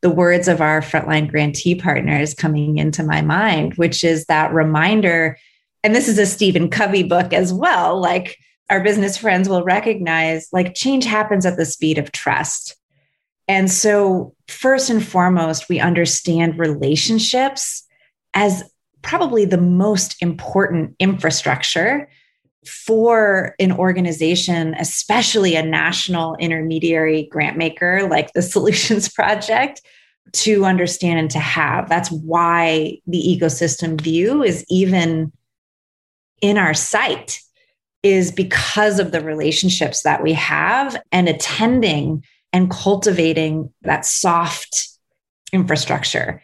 the 0.00 0.10
words 0.10 0.48
of 0.48 0.60
our 0.60 0.80
frontline 0.80 1.28
grantee 1.30 1.74
partners 1.74 2.34
coming 2.34 2.78
into 2.78 3.02
my 3.02 3.20
mind, 3.20 3.74
which 3.74 4.04
is 4.04 4.26
that 4.26 4.52
reminder. 4.52 5.36
And 5.82 5.94
this 5.94 6.08
is 6.08 6.18
a 6.18 6.26
Stephen 6.26 6.70
Covey 6.70 7.02
book 7.02 7.32
as 7.32 7.52
well. 7.52 8.00
Like 8.00 8.38
our 8.70 8.82
business 8.82 9.16
friends 9.16 9.48
will 9.48 9.64
recognize, 9.64 10.48
like 10.52 10.74
change 10.74 11.04
happens 11.04 11.46
at 11.46 11.56
the 11.56 11.64
speed 11.64 11.98
of 11.98 12.12
trust. 12.12 12.76
And 13.48 13.70
so, 13.70 14.34
first 14.46 14.90
and 14.90 15.04
foremost, 15.04 15.68
we 15.70 15.80
understand 15.80 16.58
relationships 16.58 17.82
as 18.34 18.62
probably 19.00 19.46
the 19.46 19.56
most 19.56 20.20
important 20.20 20.94
infrastructure 20.98 22.08
for 22.68 23.54
an 23.58 23.72
organization, 23.72 24.74
especially 24.78 25.56
a 25.56 25.62
national 25.62 26.36
intermediary 26.36 27.28
grant 27.30 27.56
maker 27.56 28.08
like 28.08 28.32
the 28.32 28.42
Solutions 28.54 29.08
Project, 29.08 29.82
to 30.32 30.64
understand 30.64 31.18
and 31.18 31.30
to 31.30 31.38
have. 31.38 31.88
That's 31.88 32.10
why 32.10 32.98
the 33.06 33.18
ecosystem 33.18 34.00
view 34.00 34.42
is 34.42 34.64
even 34.68 35.32
in 36.40 36.58
our 36.58 36.74
sight, 36.74 37.40
is 38.02 38.30
because 38.30 39.00
of 39.00 39.10
the 39.10 39.20
relationships 39.20 40.02
that 40.02 40.22
we 40.22 40.34
have 40.34 41.00
and 41.10 41.28
attending 41.28 42.22
and 42.52 42.70
cultivating 42.70 43.72
that 43.82 44.06
soft 44.06 44.88
infrastructure. 45.52 46.42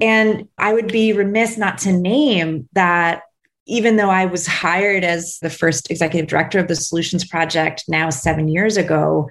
And 0.00 0.48
I 0.58 0.72
would 0.74 0.92
be 0.92 1.12
remiss 1.12 1.56
not 1.56 1.78
to 1.78 1.92
name 1.92 2.68
that 2.72 3.22
even 3.66 3.96
though 3.96 4.10
I 4.10 4.26
was 4.26 4.46
hired 4.46 5.04
as 5.04 5.38
the 5.40 5.50
first 5.50 5.90
executive 5.90 6.28
director 6.28 6.58
of 6.58 6.68
the 6.68 6.76
Solutions 6.76 7.26
Project 7.26 7.84
now 7.88 8.10
seven 8.10 8.48
years 8.48 8.76
ago, 8.76 9.28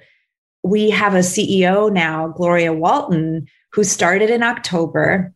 we 0.62 0.90
have 0.90 1.14
a 1.14 1.20
CEO 1.20 1.92
now, 1.92 2.28
Gloria 2.28 2.72
Walton, 2.72 3.46
who 3.72 3.84
started 3.84 4.30
in 4.30 4.42
October. 4.42 5.32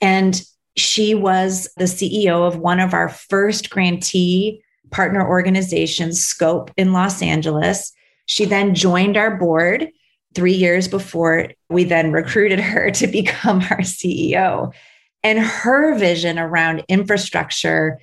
And 0.00 0.40
she 0.76 1.14
was 1.14 1.68
the 1.76 1.84
CEO 1.84 2.46
of 2.46 2.58
one 2.58 2.80
of 2.80 2.94
our 2.94 3.08
first 3.08 3.70
grantee 3.70 4.62
partner 4.90 5.26
organizations, 5.26 6.24
Scope 6.24 6.70
in 6.76 6.92
Los 6.92 7.20
Angeles. 7.20 7.92
She 8.26 8.44
then 8.44 8.74
joined 8.74 9.16
our 9.16 9.36
board 9.36 9.88
three 10.34 10.54
years 10.54 10.88
before 10.88 11.50
we 11.68 11.84
then 11.84 12.12
recruited 12.12 12.60
her 12.60 12.90
to 12.92 13.06
become 13.06 13.60
our 13.70 13.80
CEO. 13.80 14.72
And 15.24 15.38
her 15.38 15.98
vision 15.98 16.38
around 16.38 16.84
infrastructure 16.88 17.98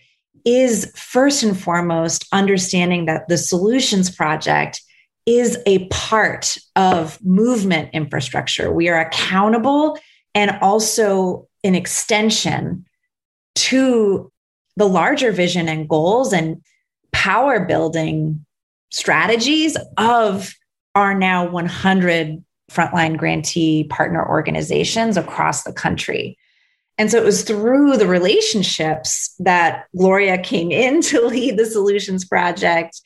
is 0.45 0.91
first 0.95 1.43
and 1.43 1.60
foremost 1.60 2.27
understanding 2.31 3.05
that 3.05 3.27
the 3.27 3.38
solutions 3.38 4.10
project 4.10 4.81
is 5.25 5.58
a 5.65 5.88
part 5.88 6.58
of 6.75 7.23
movement 7.23 7.89
infrastructure. 7.93 8.71
We 8.71 8.89
are 8.89 8.99
accountable 8.99 9.97
and 10.36 10.51
also 10.62 11.47
an 11.63 11.73
extension 11.73 12.86
to 13.55 14.31
the 14.77 14.88
larger 14.88 15.31
vision 15.31 15.67
and 15.67 15.89
goals 15.89 16.31
and 16.31 16.62
power 17.12 17.65
building 17.65 18.45
strategies 18.91 19.77
of 19.97 20.53
our 20.93 21.15
now 21.15 21.49
100 21.49 22.43
frontline 22.69 23.17
grantee 23.17 23.86
partner 23.86 24.27
organizations 24.27 25.17
across 25.17 25.63
the 25.63 25.73
country. 25.73 26.38
And 26.97 27.12
so 27.12 27.17
it 27.17 27.25
was 27.25 27.43
through 27.43 27.97
the 27.97 28.08
relationships 28.08 29.34
that 29.39 29.86
Gloria 29.97 30.38
came 30.38 30.71
in 30.71 31.01
to 31.10 31.25
lead 31.25 31.58
the 31.58 31.65
Solutions 31.65 32.25
Project 32.25 33.01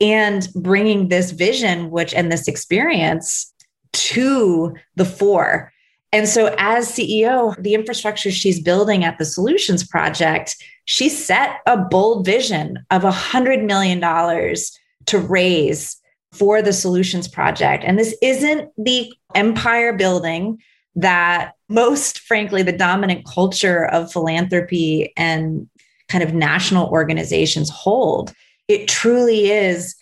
and 0.00 0.48
bringing 0.54 1.08
this 1.08 1.30
vision 1.30 1.90
which 1.90 2.12
and 2.12 2.30
this 2.30 2.48
experience 2.48 3.52
to 3.92 4.74
the 4.96 5.04
fore. 5.04 5.72
And 6.14 6.28
so 6.28 6.54
as 6.58 6.88
ceo 6.88 7.60
the 7.62 7.74
infrastructure 7.74 8.30
she's 8.30 8.60
building 8.60 9.04
at 9.04 9.18
the 9.18 9.24
solutions 9.24 9.86
project 9.86 10.56
she 10.84 11.08
set 11.08 11.60
a 11.66 11.76
bold 11.76 12.26
vision 12.26 12.84
of 12.90 13.04
a 13.04 13.10
hundred 13.10 13.62
million 13.62 14.00
dollars 14.00 14.76
to 15.06 15.18
raise 15.18 15.96
for 16.32 16.62
the 16.62 16.72
solutions 16.72 17.28
project. 17.28 17.84
And 17.84 17.98
this 17.98 18.16
isn't 18.22 18.70
the 18.76 19.12
empire 19.34 19.92
building 19.92 20.58
that 20.94 21.52
most 21.68 22.20
frankly 22.20 22.62
the 22.62 22.72
dominant 22.72 23.24
culture 23.26 23.86
of 23.86 24.12
philanthropy 24.12 25.12
and 25.16 25.68
kind 26.08 26.22
of 26.22 26.34
national 26.34 26.88
organizations 26.88 27.70
hold 27.70 28.34
it 28.68 28.88
truly 28.88 29.50
is 29.50 29.94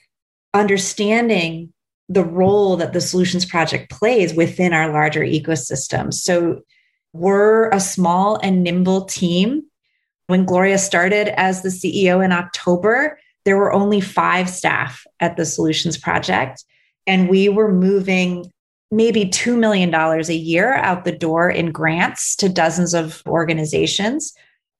understanding 0.54 1.72
the 2.08 2.24
role 2.24 2.76
that 2.76 2.92
the 2.92 3.00
solutions 3.00 3.44
project 3.44 3.90
plays 3.90 4.34
within 4.34 4.72
our 4.72 4.92
larger 4.92 5.22
ecosystem. 5.22 6.12
So 6.12 6.62
we're 7.12 7.70
a 7.70 7.80
small 7.80 8.36
and 8.42 8.62
nimble 8.62 9.04
team. 9.04 9.62
When 10.26 10.44
Gloria 10.44 10.78
started 10.78 11.28
as 11.40 11.62
the 11.62 11.68
CEO 11.68 12.24
in 12.24 12.32
October, 12.32 13.18
there 13.44 13.56
were 13.56 13.72
only 13.72 14.00
five 14.00 14.50
staff 14.50 15.04
at 15.20 15.36
the 15.36 15.46
solutions 15.46 15.96
project. 15.96 16.64
And 17.06 17.28
we 17.28 17.48
were 17.48 17.72
moving 17.72 18.52
maybe 18.90 19.24
$2 19.24 19.56
million 19.56 19.94
a 19.94 20.32
year 20.32 20.74
out 20.74 21.04
the 21.04 21.12
door 21.12 21.48
in 21.48 21.70
grants 21.70 22.34
to 22.36 22.48
dozens 22.48 22.94
of 22.94 23.22
organizations. 23.26 24.32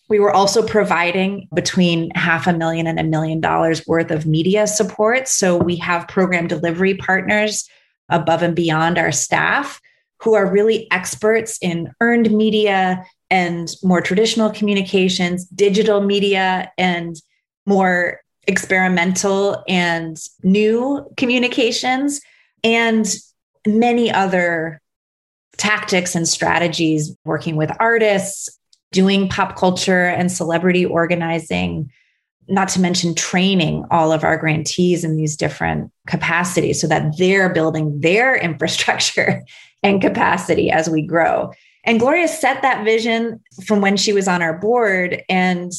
We 0.09 0.18
were 0.18 0.33
also 0.33 0.66
providing 0.66 1.49
between 1.55 2.11
half 2.16 2.49
a 2.49 2.53
million 2.53 2.88
and 2.88 2.99
a 2.99 3.05
million 3.05 3.40
dollars 3.40 3.87
worth 3.87 4.11
of 4.11 4.27
media 4.27 4.66
support. 4.66 5.29
So 5.29 5.57
we 5.57 5.77
have 5.77 6.09
program 6.09 6.49
delivery 6.49 6.94
partners 6.94 7.68
above 8.09 8.42
and 8.42 8.57
beyond 8.57 8.99
our 8.99 9.12
staff 9.12 9.81
who 10.20 10.35
are 10.35 10.51
really 10.51 10.90
experts 10.90 11.59
in 11.62 11.92
earned 12.01 12.31
media 12.33 13.05
and 13.31 13.70
more 13.83 14.01
traditional 14.01 14.51
communications, 14.51 15.46
digital 15.46 16.01
media, 16.01 16.73
and 16.77 17.16
more 17.64 18.20
experimental 18.46 19.62
and 19.68 20.18
new 20.42 21.09
communications, 21.16 22.20
and 22.64 23.14
many 23.66 24.11
other 24.11 24.81
tactics 25.57 26.14
and 26.14 26.27
strategies 26.27 27.14
working 27.25 27.57
with 27.57 27.70
artists, 27.79 28.49
doing 28.92 29.29
pop 29.29 29.57
culture 29.57 30.07
and 30.07 30.33
celebrity 30.33 30.85
organizing, 30.85 31.90
not 32.49 32.68
to 32.70 32.81
mention 32.81 33.14
training 33.14 33.85
all 33.90 34.12
of 34.12 34.25
our 34.25 34.37
grantees 34.37 35.05
in 35.05 35.16
these 35.16 35.37
different 35.37 35.92
capacities 36.07 36.81
so 36.81 36.87
that 36.87 37.16
they're 37.18 37.53
building 37.53 38.01
their 38.01 38.37
infrastructure 38.42 39.44
and 39.83 40.01
capacity 40.01 40.70
as 40.70 40.88
we 40.88 41.03
grow. 41.03 41.51
And 41.85 42.01
Gloria 42.01 42.29
set 42.29 42.62
that 42.62 42.85
vision 42.85 43.40
from 43.66 43.81
when 43.81 43.96
she 43.96 44.12
was 44.12 44.29
on 44.29 44.42
our 44.42 44.59
board. 44.59 45.23
And 45.29 45.73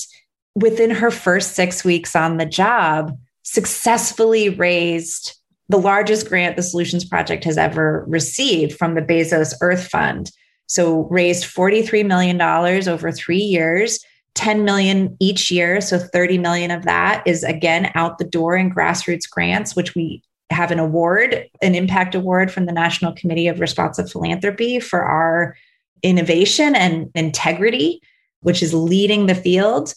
within 0.55 0.89
her 0.89 1.11
first 1.11 1.53
six 1.53 1.83
weeks 1.83 2.15
on 2.15 2.37
the 2.37 2.45
job, 2.45 3.17
successfully 3.43 4.49
raised 4.49 5.37
the 5.71 5.79
largest 5.79 6.27
grant 6.27 6.57
the 6.57 6.63
Solutions 6.63 7.05
Project 7.05 7.45
has 7.45 7.57
ever 7.57 8.03
received 8.07 8.77
from 8.77 8.93
the 8.93 9.01
Bezos 9.01 9.53
Earth 9.61 9.87
Fund. 9.87 10.29
So 10.67 11.03
raised 11.09 11.45
$43 11.45 12.05
million 12.05 12.41
over 12.41 13.11
three 13.11 13.37
years, 13.37 14.03
10 14.35 14.65
million 14.65 15.15
each 15.21 15.49
year. 15.49 15.79
So 15.79 15.97
30 15.97 16.37
million 16.39 16.71
of 16.71 16.83
that 16.83 17.23
is 17.25 17.43
again 17.43 17.89
out 17.95 18.17
the 18.17 18.25
door 18.25 18.57
in 18.57 18.69
grassroots 18.69 19.29
grants, 19.29 19.73
which 19.73 19.95
we 19.95 20.21
have 20.49 20.71
an 20.71 20.79
award, 20.79 21.49
an 21.61 21.73
impact 21.73 22.15
award 22.15 22.51
from 22.51 22.65
the 22.65 22.73
National 22.73 23.13
Committee 23.13 23.47
of 23.47 23.61
Responsive 23.61 24.11
Philanthropy 24.11 24.81
for 24.81 25.01
our 25.01 25.55
innovation 26.03 26.75
and 26.75 27.09
integrity, 27.15 28.01
which 28.41 28.61
is 28.61 28.73
leading 28.73 29.27
the 29.27 29.35
field 29.35 29.93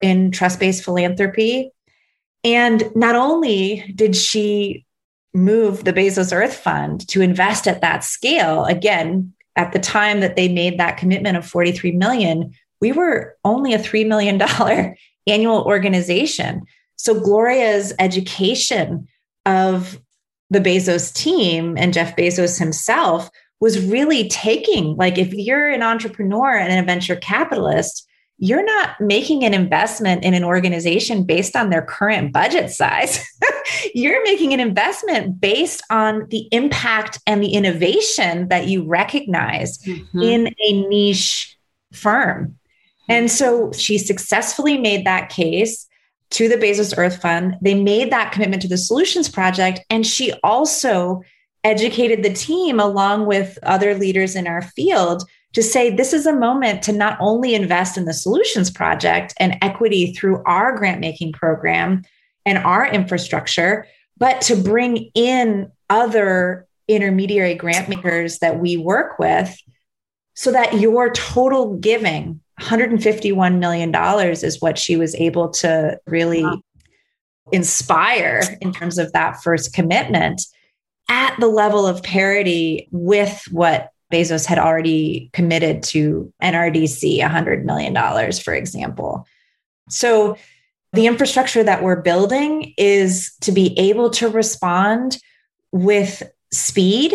in 0.00 0.30
trust 0.30 0.60
based 0.60 0.84
philanthropy. 0.84 1.72
And 2.44 2.84
not 2.94 3.16
only 3.16 3.92
did 3.96 4.14
she 4.14 4.84
move 5.34 5.84
the 5.84 5.92
Bezos 5.92 6.34
Earth 6.34 6.54
Fund 6.54 7.06
to 7.08 7.20
invest 7.20 7.66
at 7.68 7.80
that 7.80 8.04
scale, 8.04 8.64
again, 8.64 9.32
at 9.56 9.72
the 9.72 9.78
time 9.78 10.20
that 10.20 10.36
they 10.36 10.48
made 10.48 10.78
that 10.78 10.96
commitment 10.96 11.36
of 11.36 11.46
43 11.46 11.92
million, 11.92 12.52
we 12.80 12.92
were 12.92 13.36
only 13.44 13.74
a 13.74 13.78
$3 13.78 14.06
million 14.06 14.40
annual 15.26 15.62
organization. 15.62 16.62
So 16.96 17.20
Gloria's 17.20 17.92
education 17.98 19.06
of 19.46 20.00
the 20.50 20.60
Bezos 20.60 21.12
team 21.12 21.76
and 21.76 21.92
Jeff 21.92 22.16
Bezos 22.16 22.58
himself 22.58 23.30
was 23.60 23.84
really 23.84 24.28
taking, 24.28 24.96
like, 24.96 25.18
if 25.18 25.32
you're 25.32 25.68
an 25.68 25.82
entrepreneur 25.82 26.56
and 26.56 26.78
a 26.78 26.86
venture 26.86 27.16
capitalist, 27.16 28.07
you're 28.38 28.64
not 28.64 29.00
making 29.00 29.44
an 29.44 29.52
investment 29.52 30.22
in 30.22 30.32
an 30.32 30.44
organization 30.44 31.24
based 31.24 31.56
on 31.56 31.70
their 31.70 31.82
current 31.82 32.32
budget 32.32 32.70
size. 32.70 33.24
you're 33.94 34.22
making 34.22 34.54
an 34.54 34.60
investment 34.60 35.40
based 35.40 35.82
on 35.90 36.26
the 36.28 36.48
impact 36.52 37.18
and 37.26 37.42
the 37.42 37.52
innovation 37.52 38.48
that 38.48 38.68
you 38.68 38.84
recognize 38.84 39.78
mm-hmm. 39.78 40.22
in 40.22 40.54
a 40.64 40.88
niche 40.88 41.56
firm. 41.92 42.56
And 43.08 43.30
so 43.30 43.72
she 43.72 43.98
successfully 43.98 44.78
made 44.78 45.04
that 45.04 45.30
case 45.30 45.88
to 46.30 46.48
the 46.48 46.56
Bezos 46.56 46.96
Earth 46.96 47.20
Fund. 47.20 47.56
They 47.60 47.74
made 47.74 48.12
that 48.12 48.32
commitment 48.32 48.62
to 48.62 48.68
the 48.68 48.78
Solutions 48.78 49.28
Project. 49.28 49.80
And 49.90 50.06
she 50.06 50.32
also 50.44 51.22
educated 51.64 52.22
the 52.22 52.32
team 52.32 52.78
along 52.78 53.26
with 53.26 53.58
other 53.64 53.94
leaders 53.94 54.36
in 54.36 54.46
our 54.46 54.62
field 54.62 55.24
to 55.54 55.62
say 55.62 55.90
this 55.90 56.12
is 56.12 56.26
a 56.26 56.32
moment 56.32 56.82
to 56.82 56.92
not 56.92 57.16
only 57.20 57.54
invest 57.54 57.96
in 57.96 58.04
the 58.04 58.12
solutions 58.12 58.70
project 58.70 59.34
and 59.40 59.56
equity 59.62 60.12
through 60.12 60.42
our 60.44 60.76
grant 60.76 61.00
making 61.00 61.32
program 61.32 62.02
and 62.44 62.58
our 62.58 62.86
infrastructure, 62.86 63.86
but 64.16 64.40
to 64.42 64.56
bring 64.56 65.10
in 65.14 65.70
other 65.88 66.66
intermediary 66.86 67.54
grant 67.54 67.88
makers 67.88 68.38
that 68.38 68.58
we 68.58 68.76
work 68.76 69.18
with 69.18 69.56
so 70.34 70.52
that 70.52 70.80
your 70.80 71.10
total 71.12 71.76
giving 71.76 72.40
$151 72.60 73.58
million 73.58 73.94
is 74.30 74.60
what 74.60 74.78
she 74.78 74.96
was 74.96 75.14
able 75.16 75.50
to 75.50 75.98
really 76.06 76.42
wow. 76.42 76.60
inspire 77.52 78.42
in 78.60 78.72
terms 78.72 78.98
of 78.98 79.12
that 79.12 79.42
first 79.42 79.72
commitment 79.72 80.42
at 81.08 81.38
the 81.40 81.48
level 81.48 81.86
of 81.86 82.02
parity 82.02 82.88
with 82.90 83.42
what 83.50 83.90
Bezos 84.12 84.46
had 84.46 84.58
already 84.58 85.30
committed 85.32 85.82
to 85.84 86.32
NRDC 86.42 87.20
$100 87.20 87.64
million, 87.64 88.32
for 88.32 88.54
example. 88.54 89.26
So 89.90 90.36
the 90.92 91.06
infrastructure 91.06 91.62
that 91.62 91.82
we're 91.82 92.00
building 92.00 92.74
is 92.78 93.32
to 93.42 93.52
be 93.52 93.78
able 93.78 94.10
to 94.10 94.28
respond 94.28 95.18
with 95.72 96.22
speed. 96.52 97.14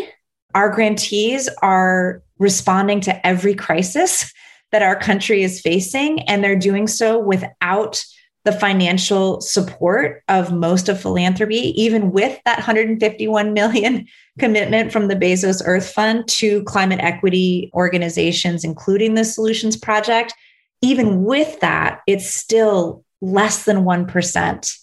Our 0.54 0.70
grantees 0.70 1.50
are 1.62 2.22
responding 2.38 3.02
to 3.02 3.26
every 3.26 3.56
crisis 3.56 4.32
that 4.72 4.84
our 4.84 4.96
country 4.96 5.44
is 5.44 5.62
facing, 5.62 6.22
and 6.22 6.44
they're 6.44 6.56
doing 6.56 6.88
so 6.88 7.20
without 7.20 8.04
the 8.46 8.52
financial 8.52 9.40
support 9.40 10.22
of 10.28 10.52
most 10.52 10.90
of 10.90 11.00
philanthropy, 11.00 11.74
even 11.82 12.12
with 12.12 12.40
that 12.46 12.58
151 12.58 13.54
million 13.54 14.06
commitment 14.38 14.92
from 14.92 15.08
the 15.08 15.16
Bezos 15.16 15.62
Earth 15.66 15.90
Fund 15.90 16.28
to 16.28 16.64
climate 16.64 17.00
equity 17.00 17.72
organizations, 17.74 18.64
including 18.64 19.14
the 19.14 19.24
Solutions 19.24 19.78
Project. 19.78 20.34
Even 20.82 21.24
with 21.24 21.60
that, 21.62 22.02
it's 22.08 22.30
still 22.30 23.06
less 23.22 23.64
than 23.64 23.86
1% 23.86 24.78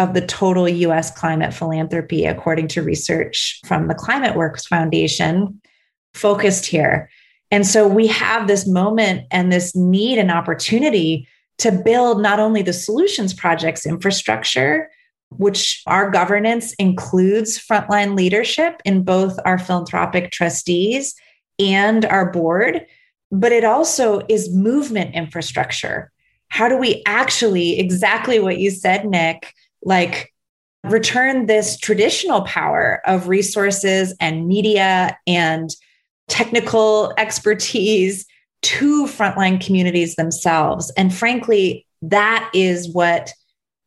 of 0.00 0.14
the 0.14 0.26
total 0.26 0.68
US 0.68 1.16
climate 1.16 1.54
philanthropy, 1.54 2.24
according 2.24 2.66
to 2.68 2.82
research 2.82 3.60
from 3.64 3.86
the 3.86 3.94
ClimateWorks 3.94 4.66
Foundation, 4.66 5.60
focused 6.14 6.66
here. 6.66 7.08
And 7.52 7.64
so 7.64 7.86
we 7.86 8.08
have 8.08 8.48
this 8.48 8.66
moment 8.66 9.26
and 9.30 9.52
this 9.52 9.76
need 9.76 10.18
and 10.18 10.32
opportunity 10.32 11.28
to 11.58 11.72
build 11.72 12.20
not 12.20 12.40
only 12.40 12.62
the 12.62 12.72
solutions 12.72 13.32
projects 13.32 13.86
infrastructure, 13.86 14.90
which 15.30 15.82
our 15.86 16.10
governance 16.10 16.74
includes 16.74 17.58
frontline 17.58 18.16
leadership 18.16 18.80
in 18.84 19.02
both 19.02 19.38
our 19.44 19.58
philanthropic 19.58 20.30
trustees 20.30 21.14
and 21.58 22.04
our 22.04 22.30
board, 22.30 22.86
but 23.30 23.52
it 23.52 23.64
also 23.64 24.22
is 24.28 24.54
movement 24.54 25.14
infrastructure. 25.14 26.10
How 26.48 26.68
do 26.68 26.76
we 26.76 27.02
actually, 27.06 27.78
exactly 27.78 28.38
what 28.38 28.58
you 28.58 28.70
said, 28.70 29.06
Nick, 29.06 29.52
like 29.82 30.32
return 30.84 31.46
this 31.46 31.78
traditional 31.78 32.42
power 32.42 33.00
of 33.06 33.28
resources 33.28 34.14
and 34.20 34.46
media 34.46 35.18
and 35.26 35.70
technical 36.28 37.12
expertise 37.16 38.26
to 38.64 39.04
frontline 39.04 39.64
communities 39.64 40.16
themselves. 40.16 40.90
And 40.96 41.14
frankly, 41.14 41.86
that 42.00 42.50
is 42.54 42.88
what 42.88 43.32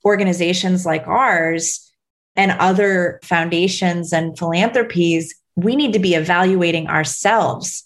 organizations 0.05 0.85
like 0.85 1.07
ours 1.07 1.91
and 2.35 2.51
other 2.51 3.19
foundations 3.23 4.13
and 4.13 4.37
philanthropies, 4.37 5.35
we 5.55 5.75
need 5.75 5.93
to 5.93 5.99
be 5.99 6.13
evaluating 6.13 6.87
ourselves 6.87 7.83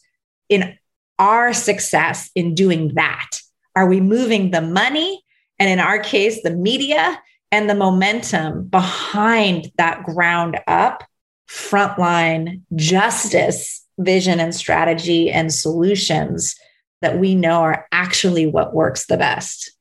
in 0.50 0.78
our 1.18 1.54
success 1.54 2.30
in 2.36 2.54
doing 2.54 2.94
that. 2.96 3.30
Are 3.76 3.88
we 3.88 4.02
moving 4.02 4.52
the 4.52 4.62
money? 4.62 5.24
And 5.60 5.70
in 5.70 5.80
our 5.80 6.00
case, 6.00 6.44
the 6.44 6.52
media 6.52 7.22
and 7.54 7.70
the 7.70 7.76
momentum 7.76 8.66
behind 8.68 9.72
that 9.78 10.04
ground 10.04 10.60
up 10.68 11.06
frontline 11.50 12.62
justice 12.76 13.86
vision 14.00 14.40
and 14.40 14.54
strategy 14.54 15.30
and 15.30 15.54
solutions 15.54 16.56
that 17.02 17.18
we 17.18 17.36
know 17.36 17.62
are 17.62 17.88
actually 17.92 18.46
what 18.46 18.74
works 18.74 19.06
the 19.06 19.18
best. 19.18 19.72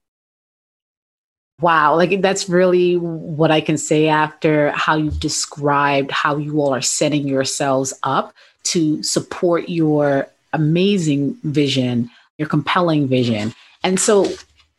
Wow, 1.60 1.94
like 1.96 2.22
that's 2.22 2.48
really 2.48 2.96
what 2.96 3.50
I 3.50 3.60
can 3.60 3.76
say 3.76 4.08
after 4.08 4.70
how 4.70 4.96
you've 4.96 5.20
described 5.20 6.10
how 6.10 6.38
you 6.38 6.60
all 6.60 6.74
are 6.74 6.80
setting 6.80 7.28
yourselves 7.28 7.92
up 8.02 8.32
to 8.64 9.02
support 9.02 9.68
your 9.68 10.26
amazing 10.54 11.36
vision, 11.44 12.10
your 12.38 12.48
compelling 12.48 13.08
vision. 13.08 13.54
And 13.84 14.00
so 14.00 14.26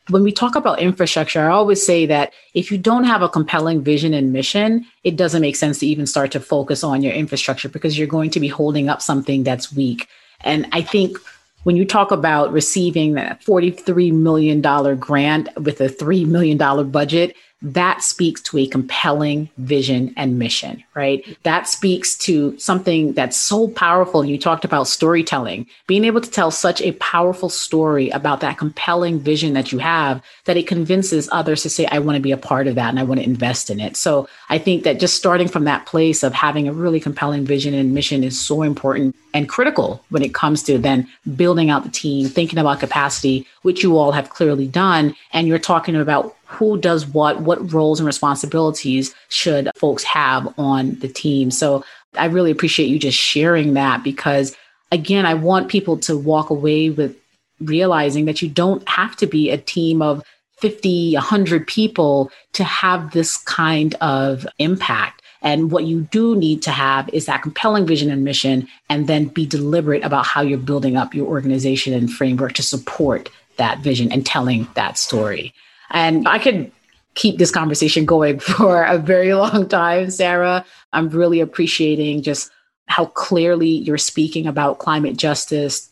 when 0.08 0.24
we 0.24 0.32
talk 0.32 0.56
about 0.56 0.80
infrastructure, 0.80 1.40
I 1.40 1.52
always 1.52 1.84
say 1.84 2.06
that 2.06 2.32
if 2.54 2.72
you 2.72 2.78
don't 2.78 3.04
have 3.04 3.22
a 3.22 3.28
compelling 3.28 3.82
vision 3.82 4.12
and 4.12 4.32
mission, 4.32 4.84
it 5.04 5.16
doesn't 5.16 5.42
make 5.42 5.54
sense 5.54 5.78
to 5.78 5.86
even 5.86 6.06
start 6.06 6.32
to 6.32 6.40
focus 6.40 6.82
on 6.82 7.02
your 7.02 7.12
infrastructure 7.12 7.68
because 7.68 7.96
you're 7.96 8.08
going 8.08 8.30
to 8.30 8.40
be 8.40 8.48
holding 8.48 8.88
up 8.88 9.00
something 9.00 9.44
that's 9.44 9.72
weak. 9.72 10.08
And 10.40 10.66
I 10.72 10.82
think 10.82 11.16
when 11.64 11.76
you 11.76 11.84
talk 11.84 12.10
about 12.10 12.52
receiving 12.52 13.14
that 13.14 13.40
$43 13.42 14.12
million 14.12 14.60
grant 14.98 15.48
with 15.60 15.80
a 15.80 15.88
$3 15.88 16.26
million 16.26 16.90
budget, 16.90 17.36
that 17.62 18.02
speaks 18.02 18.40
to 18.42 18.58
a 18.58 18.66
compelling 18.66 19.48
vision 19.58 20.12
and 20.16 20.38
mission, 20.38 20.82
right? 20.94 21.24
That 21.44 21.68
speaks 21.68 22.16
to 22.18 22.58
something 22.58 23.12
that's 23.12 23.36
so 23.36 23.68
powerful. 23.68 24.24
You 24.24 24.38
talked 24.38 24.64
about 24.64 24.88
storytelling, 24.88 25.66
being 25.86 26.04
able 26.04 26.20
to 26.20 26.30
tell 26.30 26.50
such 26.50 26.82
a 26.82 26.92
powerful 26.92 27.48
story 27.48 28.10
about 28.10 28.40
that 28.40 28.58
compelling 28.58 29.20
vision 29.20 29.54
that 29.54 29.70
you 29.70 29.78
have 29.78 30.22
that 30.44 30.56
it 30.56 30.66
convinces 30.66 31.28
others 31.30 31.62
to 31.62 31.70
say, 31.70 31.86
I 31.86 32.00
want 32.00 32.16
to 32.16 32.22
be 32.22 32.32
a 32.32 32.36
part 32.36 32.66
of 32.66 32.74
that 32.74 32.88
and 32.88 32.98
I 32.98 33.04
want 33.04 33.20
to 33.20 33.26
invest 33.26 33.70
in 33.70 33.78
it. 33.78 33.96
So 33.96 34.28
I 34.48 34.58
think 34.58 34.82
that 34.82 34.98
just 34.98 35.16
starting 35.16 35.48
from 35.48 35.64
that 35.64 35.86
place 35.86 36.22
of 36.22 36.32
having 36.32 36.66
a 36.66 36.72
really 36.72 37.00
compelling 37.00 37.44
vision 37.44 37.74
and 37.74 37.94
mission 37.94 38.24
is 38.24 38.38
so 38.38 38.62
important 38.62 39.14
and 39.34 39.48
critical 39.48 40.04
when 40.10 40.22
it 40.22 40.34
comes 40.34 40.62
to 40.64 40.78
then 40.78 41.08
building 41.36 41.70
out 41.70 41.84
the 41.84 41.90
team, 41.90 42.28
thinking 42.28 42.58
about 42.58 42.80
capacity, 42.80 43.46
which 43.62 43.82
you 43.82 43.96
all 43.96 44.12
have 44.12 44.30
clearly 44.30 44.66
done. 44.66 45.14
And 45.32 45.48
you're 45.48 45.58
talking 45.58 45.96
about 45.96 46.36
who 46.52 46.78
does 46.78 47.06
what, 47.06 47.40
what 47.40 47.72
roles 47.72 47.98
and 47.98 48.06
responsibilities 48.06 49.14
should 49.28 49.70
folks 49.74 50.04
have 50.04 50.52
on 50.58 50.98
the 51.00 51.08
team. 51.08 51.50
So 51.50 51.84
I 52.16 52.26
really 52.26 52.50
appreciate 52.50 52.88
you 52.88 52.98
just 52.98 53.18
sharing 53.18 53.74
that 53.74 54.04
because, 54.04 54.54
again, 54.90 55.24
I 55.24 55.34
want 55.34 55.68
people 55.68 55.96
to 55.98 56.16
walk 56.16 56.50
away 56.50 56.90
with 56.90 57.16
realizing 57.60 58.26
that 58.26 58.42
you 58.42 58.48
don't 58.48 58.86
have 58.88 59.16
to 59.16 59.26
be 59.26 59.50
a 59.50 59.58
team 59.58 60.02
of 60.02 60.22
50, 60.58 61.14
100 61.14 61.66
people 61.66 62.30
to 62.52 62.64
have 62.64 63.12
this 63.12 63.36
kind 63.36 63.94
of 64.00 64.46
impact. 64.58 65.22
And 65.40 65.72
what 65.72 65.84
you 65.84 66.02
do 66.02 66.36
need 66.36 66.62
to 66.62 66.70
have 66.70 67.08
is 67.08 67.26
that 67.26 67.42
compelling 67.42 67.86
vision 67.86 68.10
and 68.10 68.22
mission, 68.24 68.68
and 68.88 69.08
then 69.08 69.24
be 69.24 69.44
deliberate 69.44 70.04
about 70.04 70.26
how 70.26 70.40
you're 70.40 70.58
building 70.58 70.96
up 70.96 71.14
your 71.14 71.26
organization 71.26 71.92
and 71.94 72.12
framework 72.12 72.52
to 72.54 72.62
support 72.62 73.28
that 73.56 73.80
vision 73.80 74.12
and 74.12 74.24
telling 74.24 74.68
that 74.74 74.98
story. 74.98 75.52
And 75.92 76.26
I 76.26 76.38
could 76.38 76.72
keep 77.14 77.38
this 77.38 77.50
conversation 77.50 78.04
going 78.04 78.38
for 78.40 78.82
a 78.82 78.98
very 78.98 79.34
long 79.34 79.68
time, 79.68 80.10
Sarah. 80.10 80.64
I'm 80.92 81.08
really 81.08 81.40
appreciating 81.40 82.22
just 82.22 82.50
how 82.86 83.06
clearly 83.06 83.68
you're 83.68 83.98
speaking 83.98 84.46
about 84.46 84.78
climate 84.78 85.16
justice, 85.16 85.90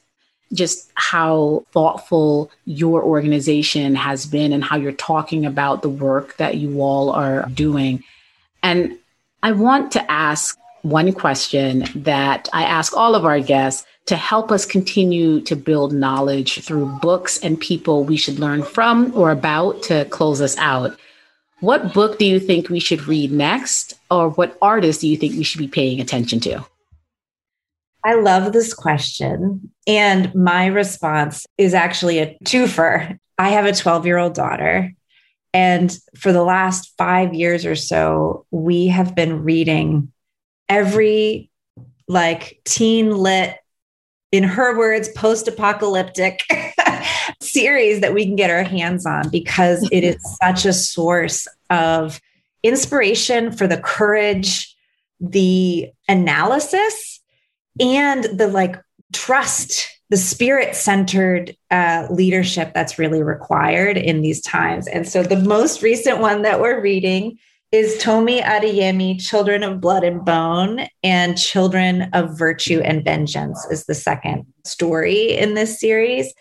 just 0.52 0.90
how 0.94 1.64
thoughtful 1.72 2.50
your 2.64 3.02
organization 3.02 3.94
has 3.94 4.26
been, 4.26 4.52
and 4.52 4.64
how 4.64 4.76
you're 4.76 4.92
talking 4.92 5.46
about 5.46 5.82
the 5.82 5.88
work 5.88 6.36
that 6.38 6.56
you 6.56 6.82
all 6.82 7.10
are 7.10 7.48
doing. 7.54 8.02
And 8.62 8.98
I 9.42 9.52
want 9.52 9.92
to 9.92 10.10
ask 10.10 10.58
one 10.82 11.12
question 11.12 11.84
that 11.94 12.48
I 12.52 12.64
ask 12.64 12.96
all 12.96 13.14
of 13.14 13.24
our 13.24 13.40
guests 13.40 13.86
to 14.10 14.16
help 14.16 14.50
us 14.50 14.66
continue 14.66 15.40
to 15.40 15.54
build 15.54 15.92
knowledge 15.92 16.64
through 16.64 16.86
books 17.00 17.38
and 17.44 17.60
people 17.60 18.02
we 18.02 18.16
should 18.16 18.40
learn 18.40 18.60
from 18.60 19.16
or 19.16 19.30
about 19.30 19.84
to 19.84 20.04
close 20.06 20.40
us 20.40 20.58
out. 20.58 20.98
What 21.60 21.94
book 21.94 22.18
do 22.18 22.24
you 22.24 22.40
think 22.40 22.68
we 22.68 22.80
should 22.80 23.06
read 23.06 23.30
next, 23.30 23.94
or 24.10 24.30
what 24.30 24.58
artist 24.60 25.02
do 25.02 25.06
you 25.06 25.16
think 25.16 25.34
we 25.34 25.44
should 25.44 25.60
be 25.60 25.68
paying 25.68 26.00
attention 26.00 26.40
to? 26.40 26.66
I 28.04 28.14
love 28.14 28.52
this 28.52 28.74
question. 28.74 29.70
And 29.86 30.34
my 30.34 30.66
response 30.66 31.46
is 31.56 31.72
actually 31.72 32.18
a 32.18 32.36
twofer. 32.44 33.16
I 33.38 33.50
have 33.50 33.64
a 33.64 33.72
12 33.72 34.06
year 34.06 34.18
old 34.18 34.34
daughter. 34.34 34.92
And 35.54 35.96
for 36.16 36.32
the 36.32 36.42
last 36.42 36.94
five 36.98 37.32
years 37.32 37.64
or 37.64 37.76
so, 37.76 38.44
we 38.50 38.88
have 38.88 39.14
been 39.14 39.44
reading 39.44 40.10
every 40.68 41.48
like 42.08 42.60
teen 42.64 43.16
lit 43.16 43.54
in 44.32 44.44
her 44.44 44.76
words, 44.78 45.08
post 45.10 45.48
apocalyptic 45.48 46.42
series 47.40 48.00
that 48.00 48.14
we 48.14 48.24
can 48.24 48.36
get 48.36 48.50
our 48.50 48.62
hands 48.62 49.06
on 49.06 49.28
because 49.28 49.88
it 49.90 50.04
is 50.04 50.16
such 50.42 50.64
a 50.64 50.72
source 50.72 51.48
of 51.68 52.20
inspiration 52.62 53.52
for 53.52 53.66
the 53.66 53.78
courage, 53.78 54.76
the 55.20 55.90
analysis, 56.08 57.20
and 57.80 58.24
the 58.24 58.46
like 58.46 58.76
trust, 59.12 59.88
the 60.10 60.16
spirit 60.16 60.76
centered 60.76 61.56
uh, 61.70 62.06
leadership 62.10 62.72
that's 62.74 62.98
really 62.98 63.22
required 63.22 63.96
in 63.96 64.22
these 64.22 64.40
times. 64.42 64.86
And 64.86 65.08
so 65.08 65.22
the 65.22 65.36
most 65.36 65.82
recent 65.82 66.18
one 66.18 66.42
that 66.42 66.60
we're 66.60 66.80
reading 66.80 67.38
is 67.72 67.98
Tomi 67.98 68.40
Adeyemi, 68.40 69.20
Children 69.24 69.62
of 69.62 69.80
Blood 69.80 70.02
and 70.02 70.24
Bone, 70.24 70.88
and 71.04 71.38
Children 71.38 72.10
of 72.12 72.36
Virtue 72.36 72.80
and 72.80 73.04
Vengeance 73.04 73.64
is 73.70 73.86
the 73.86 73.94
second 73.94 74.44
story 74.64 75.36
in 75.36 75.54
this 75.54 75.78
series. 75.78 76.34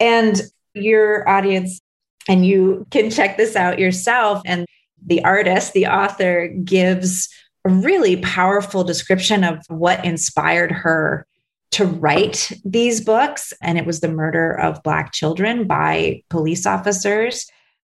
And 0.00 0.42
your 0.74 1.26
audience, 1.26 1.80
and 2.28 2.44
you 2.44 2.86
can 2.90 3.10
check 3.10 3.38
this 3.38 3.56
out 3.56 3.78
yourself. 3.78 4.42
And 4.44 4.66
the 5.06 5.24
artist, 5.24 5.72
the 5.72 5.86
author, 5.86 6.48
gives 6.48 7.28
a 7.64 7.70
really 7.70 8.18
powerful 8.18 8.84
description 8.84 9.44
of 9.44 9.64
what 9.68 10.04
inspired 10.04 10.70
her 10.70 11.26
to 11.70 11.86
write 11.86 12.52
these 12.66 13.00
books. 13.00 13.54
And 13.62 13.78
it 13.78 13.86
was 13.86 14.00
the 14.00 14.08
murder 14.08 14.52
of 14.52 14.82
Black 14.82 15.12
children 15.12 15.66
by 15.66 16.22
police 16.28 16.66
officers 16.66 17.46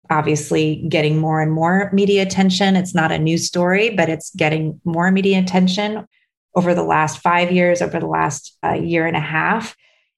obviously 0.09 0.85
getting 0.89 1.17
more 1.17 1.41
and 1.41 1.51
more 1.51 1.89
media 1.93 2.21
attention. 2.21 2.75
It's 2.75 2.93
not 2.93 3.11
a 3.11 3.19
new 3.19 3.37
story, 3.37 3.89
but 3.89 4.09
it's 4.09 4.31
getting 4.35 4.79
more 4.83 5.11
media 5.11 5.39
attention 5.39 6.05
over 6.55 6.75
the 6.75 6.83
last 6.83 7.19
five 7.19 7.51
years, 7.51 7.81
over 7.81 7.99
the 7.99 8.07
last 8.07 8.57
uh, 8.63 8.73
year 8.73 9.07
and 9.07 9.17
a 9.17 9.21
half. 9.21 9.75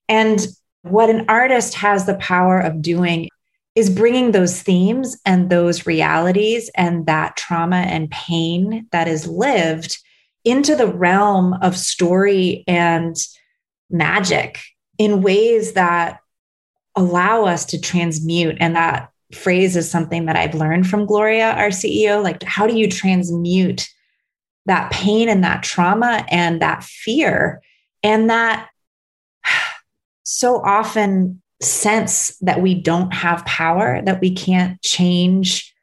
And 0.09 0.45
what 0.81 1.09
an 1.09 1.25
artist 1.29 1.75
has 1.75 2.05
the 2.05 2.15
power 2.15 2.59
of 2.59 2.81
doing 2.81 3.29
is 3.75 3.89
bringing 3.89 4.31
those 4.31 4.61
themes 4.61 5.17
and 5.25 5.49
those 5.49 5.85
realities 5.85 6.69
and 6.75 7.05
that 7.07 7.35
trauma 7.35 7.77
and 7.77 8.09
pain 8.09 8.87
that 8.91 9.07
is 9.07 9.27
lived 9.27 9.97
into 10.45 10.75
the 10.75 10.87
realm 10.87 11.53
of 11.61 11.77
story 11.77 12.63
and 12.67 13.15
magic 13.89 14.59
in 14.97 15.21
ways 15.21 15.73
that 15.73 16.19
allow 16.95 17.45
us 17.45 17.65
to 17.65 17.79
transmute 17.79 18.55
and 18.59 18.75
that 18.75 19.09
phrase 19.35 19.75
is 19.75 19.89
something 19.89 20.25
that 20.25 20.35
I've 20.35 20.55
learned 20.55 20.87
from 20.87 21.05
Gloria, 21.05 21.51
our 21.51 21.69
CEO. 21.69 22.23
Like, 22.23 22.43
how 22.43 22.67
do 22.67 22.77
you 22.77 22.89
transmute 22.89 23.87
that 24.65 24.91
pain 24.91 25.29
and 25.29 25.43
that 25.43 25.63
trauma 25.63 26.25
and 26.29 26.61
that 26.61 26.83
fear 26.83 27.61
and 28.03 28.29
that 28.29 28.69
so 30.23 30.61
often 30.61 31.41
sense 31.61 32.35
that 32.41 32.61
we 32.61 32.75
don't 32.75 33.13
have 33.13 33.45
power, 33.45 34.01
that 34.03 34.21
we 34.21 34.33
can't 34.33 34.81
change 34.81 35.73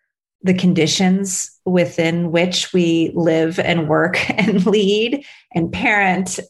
the 0.43 0.55
conditions 0.55 1.51
within 1.65 2.33
which 2.33 2.73
we 2.73 3.13
live 3.15 3.59
and 3.59 3.89
work 3.89 4.19
and 4.39 4.67
lead 4.67 5.25
and 5.55 5.73
parent. 5.73 6.41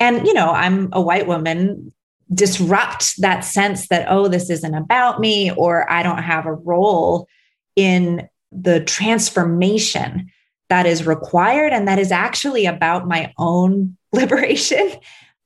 And, 0.00 0.26
you 0.26 0.34
know, 0.34 0.50
I'm 0.50 0.88
a 0.92 1.00
white 1.00 1.26
woman 1.26 1.92
disrupt 2.32 3.20
that 3.20 3.40
sense 3.40 3.88
that, 3.88 4.06
oh, 4.10 4.28
this 4.28 4.50
isn't 4.50 4.74
about 4.74 5.20
me, 5.20 5.52
or 5.52 5.90
I 5.90 6.02
don't 6.02 6.22
have 6.22 6.46
a 6.46 6.52
role 6.52 7.28
in 7.76 8.28
the 8.50 8.80
transformation 8.80 10.30
that 10.68 10.86
is 10.86 11.06
required 11.06 11.72
and 11.72 11.88
that 11.88 11.98
is 11.98 12.12
actually 12.12 12.66
about 12.66 13.08
my 13.08 13.32
own 13.38 13.96
liberation. 14.12 14.92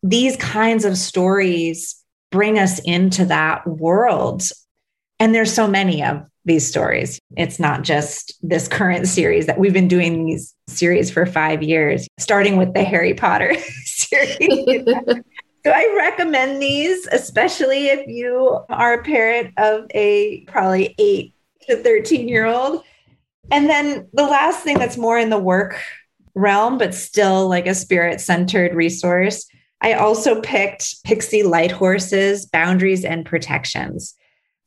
These 0.02 0.36
kinds 0.36 0.84
of 0.84 0.96
stories 0.96 1.96
bring 2.30 2.58
us 2.58 2.80
into 2.80 3.24
that 3.26 3.66
world 3.66 4.42
And 5.18 5.34
there's 5.34 5.52
so 5.52 5.66
many 5.66 6.04
of 6.04 6.22
these 6.44 6.68
stories. 6.68 7.18
It's 7.36 7.58
not 7.58 7.82
just 7.82 8.34
this 8.42 8.68
current 8.68 9.08
series 9.08 9.46
that 9.46 9.58
we've 9.58 9.72
been 9.72 9.88
doing 9.88 10.26
these 10.26 10.54
series 10.68 11.10
for 11.10 11.26
five 11.26 11.62
years, 11.62 12.06
starting 12.18 12.56
with 12.56 12.74
the 12.74 12.84
Harry 12.84 13.14
Potter 13.14 13.54
series. 13.84 14.86
so 15.66 15.72
I 15.72 15.92
recommend 15.96 16.62
these, 16.62 17.08
especially 17.10 17.88
if 17.88 18.06
you 18.06 18.60
are 18.68 18.94
a 18.94 19.02
parent 19.02 19.52
of 19.56 19.86
a 19.90 20.42
probably 20.42 20.94
eight 20.96 21.34
to 21.62 21.82
13 21.82 22.28
year 22.28 22.46
old. 22.46 22.84
And 23.50 23.68
then 23.68 24.06
the 24.12 24.22
last 24.22 24.62
thing 24.62 24.78
that's 24.78 24.96
more 24.96 25.18
in 25.18 25.28
the 25.28 25.40
work 25.40 25.82
realm, 26.36 26.78
but 26.78 26.94
still 26.94 27.48
like 27.48 27.66
a 27.66 27.74
spirit 27.74 28.20
centered 28.20 28.76
resource. 28.76 29.44
I 29.80 29.94
also 29.94 30.40
picked 30.40 31.02
Pixie 31.02 31.42
Lighthorse's 31.42 32.46
Boundaries 32.46 33.04
and 33.04 33.26
Protections 33.26 34.14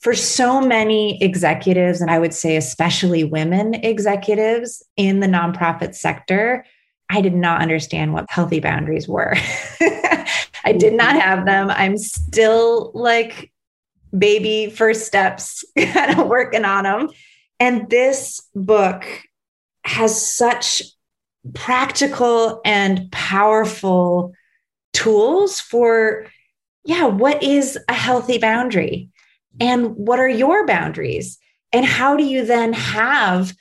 for 0.02 0.14
so 0.14 0.60
many 0.60 1.24
executives, 1.24 2.02
and 2.02 2.12
I 2.12 2.20
would 2.20 2.34
say 2.34 2.58
especially 2.58 3.24
women 3.24 3.74
executives 3.76 4.84
in 4.98 5.22
the 5.22 5.28
nonprofit 5.28 5.96
sector, 5.96 6.66
I 7.10 7.22
did 7.22 7.34
not 7.34 7.62
understand 7.62 8.14
what 8.14 8.26
healthy 8.30 8.60
boundaries 8.60 9.08
were. 9.08 9.36
I 10.64 10.74
did 10.78 10.94
not 10.94 11.20
have 11.20 11.46
them. 11.46 11.70
I'm 11.70 11.98
still 11.98 12.92
like 12.94 13.52
baby 14.18 14.70
first 14.70 15.08
steps, 15.08 15.66
kind 15.78 16.20
of 16.20 16.28
working 16.28 16.66
on 16.66 16.84
them. 16.84 17.10
And 17.60 17.90
this 17.90 18.42
book 18.56 19.06
has 19.84 20.36
such 20.36 20.84
practical 21.54 22.62
and 22.64 23.12
powerful 23.12 24.34
tools 24.94 25.60
for, 25.60 26.28
yeah, 26.86 27.06
what 27.06 27.42
is 27.42 27.78
a 27.88 27.94
healthy 27.94 28.38
boundary? 28.38 29.10
and 29.60 29.96
what 29.96 30.20
are 30.20 30.30
your 30.30 30.66
boundaries 30.66 31.38
and 31.72 31.86
how 31.86 32.16
do 32.16 32.24
you 32.24 32.46
then 32.46 32.74
have 32.74 33.54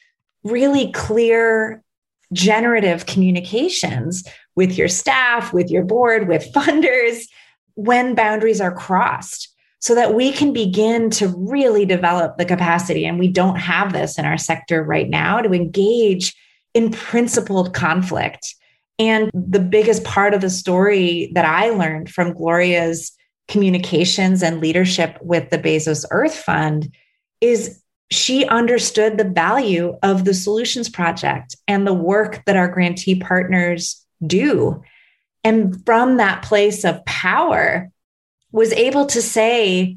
really 0.44 0.92
clear 0.92 1.82
generative 2.32 3.06
communications 3.06 4.24
with 4.56 4.76
your 4.76 4.88
staff 4.88 5.52
with 5.52 5.70
your 5.70 5.84
board 5.84 6.28
with 6.28 6.52
funders 6.52 7.22
when 7.74 8.14
boundaries 8.14 8.60
are 8.60 8.74
crossed 8.74 9.54
so 9.80 9.94
that 9.94 10.14
we 10.14 10.32
can 10.32 10.52
begin 10.52 11.10
to 11.10 11.28
really 11.28 11.86
develop 11.86 12.36
the 12.36 12.44
capacity 12.44 13.06
and 13.06 13.18
we 13.18 13.28
don't 13.28 13.56
have 13.56 13.92
this 13.92 14.18
in 14.18 14.24
our 14.24 14.36
sector 14.36 14.82
right 14.82 15.08
now 15.08 15.40
to 15.40 15.52
engage 15.52 16.34
in 16.74 16.90
principled 16.90 17.74
conflict. 17.74 18.54
And 18.98 19.30
the 19.32 19.60
biggest 19.60 20.02
part 20.02 20.34
of 20.34 20.40
the 20.40 20.50
story 20.50 21.30
that 21.34 21.44
I 21.44 21.70
learned 21.70 22.10
from 22.10 22.34
Gloria's 22.34 23.12
communications 23.46 24.42
and 24.42 24.60
leadership 24.60 25.16
with 25.22 25.50
the 25.50 25.58
Bezos 25.58 26.04
Earth 26.10 26.34
Fund 26.34 26.92
is 27.40 27.80
she 28.10 28.46
understood 28.46 29.18
the 29.18 29.24
value 29.28 29.98
of 30.02 30.24
the 30.24 30.34
solutions 30.34 30.88
project 30.88 31.56
and 31.66 31.86
the 31.86 31.94
work 31.94 32.42
that 32.46 32.56
our 32.56 32.68
grantee 32.68 33.14
partners 33.14 34.04
do. 34.26 34.82
And 35.44 35.84
from 35.84 36.16
that 36.16 36.42
place 36.42 36.84
of 36.84 37.04
power, 37.04 37.90
was 38.52 38.72
able 38.72 39.06
to 39.06 39.22
say, 39.22 39.96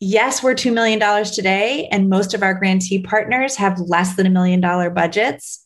yes, 0.00 0.42
we're 0.42 0.54
$2 0.54 0.72
million 0.72 1.24
today, 1.24 1.88
and 1.90 2.08
most 2.08 2.34
of 2.34 2.42
our 2.42 2.54
grantee 2.54 3.02
partners 3.02 3.56
have 3.56 3.78
less 3.80 4.16
than 4.16 4.26
a 4.26 4.30
million 4.30 4.60
dollar 4.60 4.90
budgets, 4.90 5.64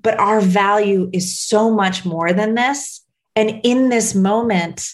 but 0.00 0.18
our 0.18 0.40
value 0.40 1.08
is 1.12 1.38
so 1.38 1.70
much 1.70 2.04
more 2.04 2.32
than 2.32 2.54
this. 2.54 3.04
And 3.34 3.60
in 3.64 3.88
this 3.88 4.14
moment, 4.14 4.88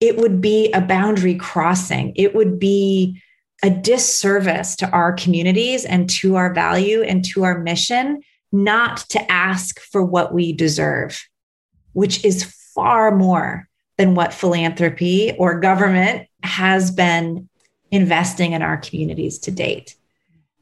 it 0.00 0.18
would 0.18 0.40
be 0.40 0.70
a 0.72 0.80
boundary 0.80 1.36
crossing. 1.36 2.12
It 2.16 2.34
would 2.34 2.58
be 2.58 3.22
a 3.62 3.70
disservice 3.70 4.76
to 4.76 4.90
our 4.90 5.12
communities 5.12 5.84
and 5.84 6.08
to 6.10 6.36
our 6.36 6.52
value 6.52 7.02
and 7.02 7.24
to 7.24 7.44
our 7.44 7.58
mission 7.58 8.20
not 8.52 8.98
to 9.10 9.32
ask 9.32 9.80
for 9.80 10.04
what 10.04 10.32
we 10.32 10.52
deserve, 10.52 11.26
which 11.92 12.24
is 12.24 12.44
far 12.74 13.14
more 13.14 13.68
than 13.98 14.14
what 14.14 14.32
philanthropy 14.32 15.32
or 15.38 15.58
government 15.58 16.28
has 16.42 16.90
been 16.90 17.48
investing 17.90 18.52
in 18.52 18.62
our 18.62 18.76
communities 18.76 19.38
to 19.38 19.50
date. 19.50 19.96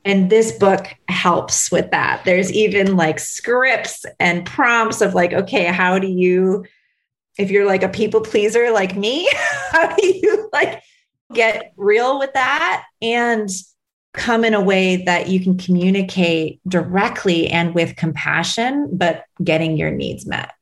And 0.05 0.31
this 0.31 0.53
book 0.53 0.87
helps 1.09 1.71
with 1.71 1.91
that. 1.91 2.23
There's 2.25 2.53
even 2.53 2.97
like 2.97 3.19
scripts 3.19 4.05
and 4.21 4.47
prompts 4.47 5.01
of 5.01 5.15
like, 5.15 5.33
okay, 5.33 5.65
how 5.65 5.99
do 5.99 6.07
you 6.07 6.65
if 7.37 7.51
you're 7.51 7.67
like 7.67 7.83
a 7.83 7.89
people 7.89 8.21
pleaser 8.21 8.71
like 8.71 8.97
me, 8.97 9.29
how 9.73 9.95
do 9.95 10.07
you 10.07 10.49
like 10.53 10.83
get 11.35 11.73
real 11.77 12.19
with 12.19 12.33
that 12.35 12.85
and 13.03 13.49
come 14.15 14.45
in 14.45 14.55
a 14.55 14.61
way 14.61 15.05
that 15.05 15.29
you 15.29 15.41
can 15.41 15.59
communicate 15.59 16.61
directly 16.69 17.49
and 17.49 17.75
with 17.75 17.97
compassion, 17.97 18.89
but 18.93 19.25
getting 19.43 19.77
your 19.77 19.91
needs 19.91 20.25
met? 20.25 20.53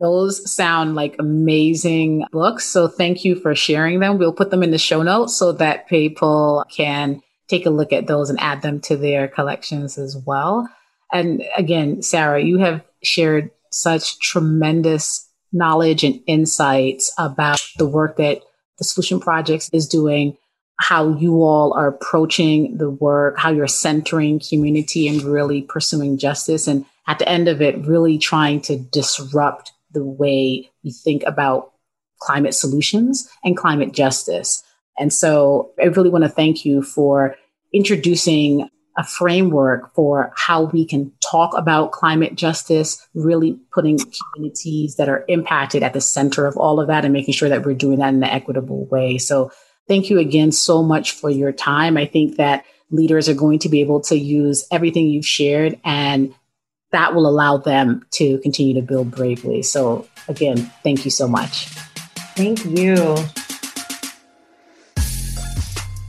Those 0.00 0.52
sound 0.52 0.94
like 0.94 1.16
amazing 1.18 2.24
books. 2.30 2.64
So 2.64 2.86
thank 2.86 3.24
you 3.24 3.36
for 3.36 3.54
sharing 3.54 4.00
them. 4.00 4.18
We'll 4.18 4.32
put 4.32 4.50
them 4.50 4.62
in 4.62 4.70
the 4.70 4.78
show 4.78 5.02
notes 5.02 5.36
so 5.36 5.52
that 5.52 5.88
people 5.88 6.64
can 6.70 7.20
take 7.48 7.66
a 7.66 7.70
look 7.70 7.92
at 7.92 8.06
those 8.06 8.30
and 8.30 8.38
add 8.40 8.62
them 8.62 8.80
to 8.82 8.96
their 8.96 9.26
collections 9.26 9.98
as 9.98 10.16
well. 10.16 10.68
And 11.12 11.42
again, 11.56 12.02
Sarah, 12.02 12.42
you 12.42 12.58
have 12.58 12.84
shared 13.02 13.50
such 13.70 14.18
tremendous 14.20 15.28
knowledge 15.52 16.04
and 16.04 16.20
insights 16.26 17.12
about 17.18 17.60
the 17.78 17.86
work 17.86 18.18
that 18.18 18.42
the 18.78 18.84
Solution 18.84 19.20
Projects 19.20 19.68
is 19.72 19.88
doing, 19.88 20.36
how 20.80 21.16
you 21.16 21.42
all 21.42 21.72
are 21.72 21.88
approaching 21.88 22.76
the 22.78 22.88
work, 22.88 23.38
how 23.38 23.50
you're 23.50 23.66
centering 23.66 24.40
community 24.40 25.08
and 25.08 25.22
really 25.22 25.62
pursuing 25.62 26.16
justice. 26.18 26.68
And 26.68 26.84
at 27.08 27.18
the 27.18 27.28
end 27.28 27.48
of 27.48 27.60
it, 27.60 27.84
really 27.86 28.16
trying 28.16 28.60
to 28.62 28.76
disrupt 28.78 29.72
the 29.90 30.04
way 30.04 30.70
we 30.84 30.92
think 30.92 31.24
about 31.26 31.72
climate 32.20 32.54
solutions 32.54 33.28
and 33.42 33.56
climate 33.56 33.92
justice. 33.92 34.62
And 34.98 35.12
so 35.12 35.72
I 35.80 35.86
really 35.86 36.10
want 36.10 36.24
to 36.24 36.30
thank 36.30 36.64
you 36.64 36.82
for 36.82 37.36
introducing 37.72 38.70
a 38.98 39.04
framework 39.04 39.94
for 39.94 40.32
how 40.36 40.64
we 40.64 40.84
can 40.84 41.12
talk 41.20 41.56
about 41.56 41.92
climate 41.92 42.34
justice, 42.34 43.06
really 43.14 43.56
putting 43.72 43.96
communities 44.34 44.96
that 44.96 45.08
are 45.08 45.24
impacted 45.28 45.84
at 45.84 45.92
the 45.92 46.00
center 46.00 46.46
of 46.46 46.56
all 46.56 46.80
of 46.80 46.88
that 46.88 47.04
and 47.04 47.12
making 47.12 47.32
sure 47.32 47.48
that 47.48 47.64
we're 47.64 47.74
doing 47.74 48.00
that 48.00 48.08
in 48.08 48.16
an 48.16 48.24
equitable 48.24 48.86
way. 48.86 49.16
So 49.16 49.52
thank 49.86 50.10
you 50.10 50.18
again 50.18 50.50
so 50.50 50.82
much 50.82 51.12
for 51.12 51.30
your 51.30 51.52
time. 51.52 51.96
I 51.96 52.06
think 52.06 52.36
that 52.36 52.64
leaders 52.90 53.28
are 53.28 53.34
going 53.34 53.60
to 53.60 53.68
be 53.68 53.80
able 53.80 54.00
to 54.00 54.18
use 54.18 54.66
everything 54.72 55.06
you've 55.06 55.24
shared 55.24 55.78
and 55.84 56.34
that 56.90 57.14
will 57.14 57.28
allow 57.28 57.58
them 57.58 58.04
to 58.12 58.38
continue 58.38 58.74
to 58.74 58.82
build 58.82 59.12
bravely. 59.12 59.62
So 59.62 60.08
again, 60.26 60.56
thank 60.82 61.04
you 61.04 61.10
so 61.12 61.28
much. 61.28 61.66
Thank 62.34 62.64
you. 62.64 63.16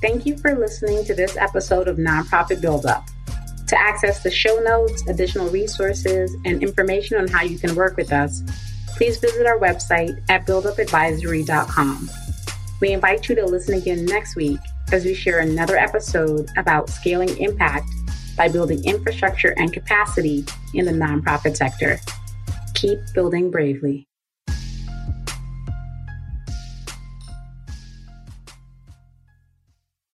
Thank 0.02 0.26
you 0.26 0.38
for 0.38 0.56
listening 0.56 1.04
to 1.06 1.14
this 1.14 1.36
episode 1.36 1.90
of 1.90 1.98
Nonprofit 1.98 2.62
Build 2.62 2.86
Up. 2.86 3.06
To 3.68 3.80
access 3.80 4.24
the 4.24 4.32
show 4.32 4.60
notes, 4.60 5.06
additional 5.08 5.50
resources, 5.50 6.36
and 6.46 6.64
information 6.64 7.18
on 7.18 7.28
how 7.28 7.44
you 7.44 7.60
can 7.60 7.76
work 7.76 7.98
with 7.98 8.14
us, 8.14 8.42
please 8.96 9.20
visit 9.20 9.46
our 9.46 9.60
website 9.60 10.20
at 10.30 10.48
buildupadvisory.com. 10.48 12.10
We 12.82 12.94
invite 12.94 13.28
you 13.28 13.36
to 13.36 13.46
listen 13.46 13.76
again 13.76 14.06
next 14.06 14.36
week 14.36 14.60
as 14.92 15.04
we 15.04 15.14
share 15.14 15.40
another 15.40 15.78
episode 15.78 16.48
about 16.58 16.90
scaling 16.90 17.38
impact 17.38 17.90
by 18.38 18.48
building 18.48 18.84
infrastructure 18.86 19.54
and 19.58 19.72
capacity 19.74 20.46
in 20.74 20.86
the 20.86 20.92
nonprofit 20.92 21.58
sector. 21.58 22.00
Keep 22.74 23.00
building 23.14 23.52
bravely. 23.52 24.09